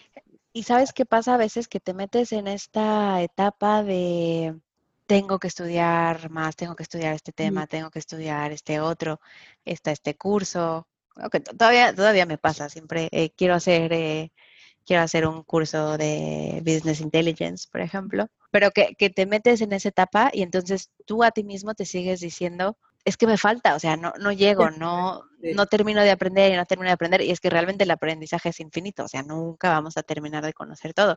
Y 0.53 0.63
sabes 0.63 0.93
qué 0.93 1.05
pasa 1.05 1.35
a 1.35 1.37
veces 1.37 1.69
que 1.69 1.81
te 1.81 1.93
metes 1.93 2.33
en 2.33 2.47
esta 2.47 3.21
etapa 3.21 3.83
de 3.83 4.59
tengo 5.07 5.39
que 5.39 5.49
estudiar 5.49 6.31
más, 6.31 6.57
tengo 6.57 6.77
que 6.77 6.83
estudiar 6.83 7.15
este 7.15 7.33
tema, 7.33 7.67
tengo 7.67 7.91
que 7.91 7.99
estudiar 7.99 8.53
este 8.53 8.81
otro, 8.81 9.21
está 9.65 9.91
este 9.91 10.17
curso. 10.17 10.87
Okay, 11.17 11.41
todavía, 11.41 11.95
todavía 11.95 12.27
me 12.27 12.39
pasa, 12.39 12.69
siempre 12.69 13.09
eh, 13.11 13.31
quiero 13.31 13.55
hacer 13.55 13.93
eh, 13.93 14.33
quiero 14.87 15.03
hacer 15.03 15.27
un 15.27 15.43
curso 15.43 15.99
de 15.99 16.63
Business 16.65 17.01
Intelligence, 17.01 17.69
por 17.71 17.81
ejemplo, 17.81 18.29
pero 18.51 18.71
que, 18.71 18.95
que, 18.97 19.11
te 19.11 19.27
metes 19.27 19.61
en 19.61 19.73
esa 19.73 19.91
etapa 19.91 20.31
y 20.33 20.43
entonces 20.43 20.91
tú 21.05 21.25
a 21.25 21.31
ti 21.31 21.45
mismo 21.45 21.75
te 21.75 21.85
sigues 21.85 22.21
diciendo, 22.21 22.79
es 23.09 23.17
que 23.17 23.27
me 23.27 23.39
falta, 23.39 23.75
o 23.75 23.79
sea, 23.79 23.97
no, 23.97 24.13
no 24.21 24.33
llego, 24.33 24.71
no, 24.71 25.25
no 25.41 25.67
termino 25.67 26.03
de 26.03 26.11
aprender 26.11 26.53
y 26.53 26.57
no 26.57 26.67
termino 26.67 26.89
de 26.89 26.95
aprender. 26.95 27.23
Y 27.23 27.31
es 27.31 27.41
que 27.41 27.51
realmente 27.51 27.85
el 27.85 27.91
aprendizaje 27.91 28.51
es 28.51 28.61
infinito, 28.61 29.05
o 29.05 29.09
sea, 29.09 29.23
nunca 29.23 29.71
vamos 29.71 29.97
a 29.97 30.03
terminar 30.03 30.45
de 30.45 30.53
conocer 30.53 30.93
todo. 30.93 31.17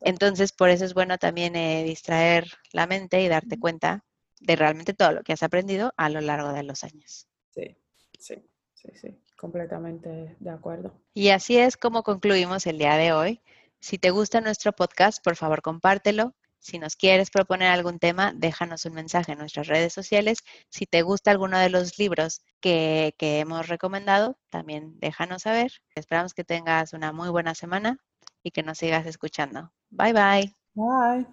Entonces, 0.00 0.52
por 0.52 0.68
eso 0.68 0.84
es 0.84 0.94
bueno 0.94 1.16
también 1.18 1.56
eh, 1.56 1.84
distraer 1.84 2.46
la 2.72 2.86
mente 2.86 3.22
y 3.22 3.28
darte 3.28 3.58
cuenta 3.58 4.04
de 4.40 4.56
realmente 4.56 4.94
todo 4.94 5.12
lo 5.12 5.22
que 5.22 5.32
has 5.32 5.42
aprendido 5.42 5.92
a 5.96 6.08
lo 6.08 6.20
largo 6.20 6.52
de 6.52 6.62
los 6.62 6.84
años. 6.84 7.26
Sí, 7.50 7.76
sí, 8.18 8.34
sí, 8.74 8.88
sí, 8.94 9.18
completamente 9.36 10.36
de 10.38 10.50
acuerdo. 10.50 10.92
Y 11.14 11.30
así 11.30 11.58
es 11.58 11.76
como 11.76 12.02
concluimos 12.02 12.66
el 12.66 12.78
día 12.78 12.96
de 12.96 13.12
hoy. 13.12 13.40
Si 13.80 13.96
te 13.96 14.10
gusta 14.10 14.42
nuestro 14.42 14.72
podcast, 14.72 15.24
por 15.24 15.36
favor 15.36 15.62
compártelo, 15.62 16.34
si 16.60 16.78
nos 16.78 16.96
quieres 16.96 17.30
proponer 17.30 17.68
algún 17.68 17.98
tema, 17.98 18.32
déjanos 18.34 18.84
un 18.84 18.94
mensaje 18.94 19.32
en 19.32 19.38
nuestras 19.38 19.66
redes 19.66 19.92
sociales. 19.92 20.38
Si 20.68 20.86
te 20.86 21.02
gusta 21.02 21.30
alguno 21.30 21.58
de 21.58 21.70
los 21.70 21.98
libros 21.98 22.42
que, 22.60 23.14
que 23.18 23.40
hemos 23.40 23.68
recomendado, 23.68 24.38
también 24.50 24.98
déjanos 25.00 25.42
saber. 25.42 25.72
Esperamos 25.94 26.34
que 26.34 26.44
tengas 26.44 26.92
una 26.92 27.12
muy 27.12 27.30
buena 27.30 27.54
semana 27.54 27.98
y 28.42 28.50
que 28.50 28.62
nos 28.62 28.78
sigas 28.78 29.06
escuchando. 29.06 29.72
Bye 29.90 30.12
bye. 30.12 30.54
Bye. 30.74 31.26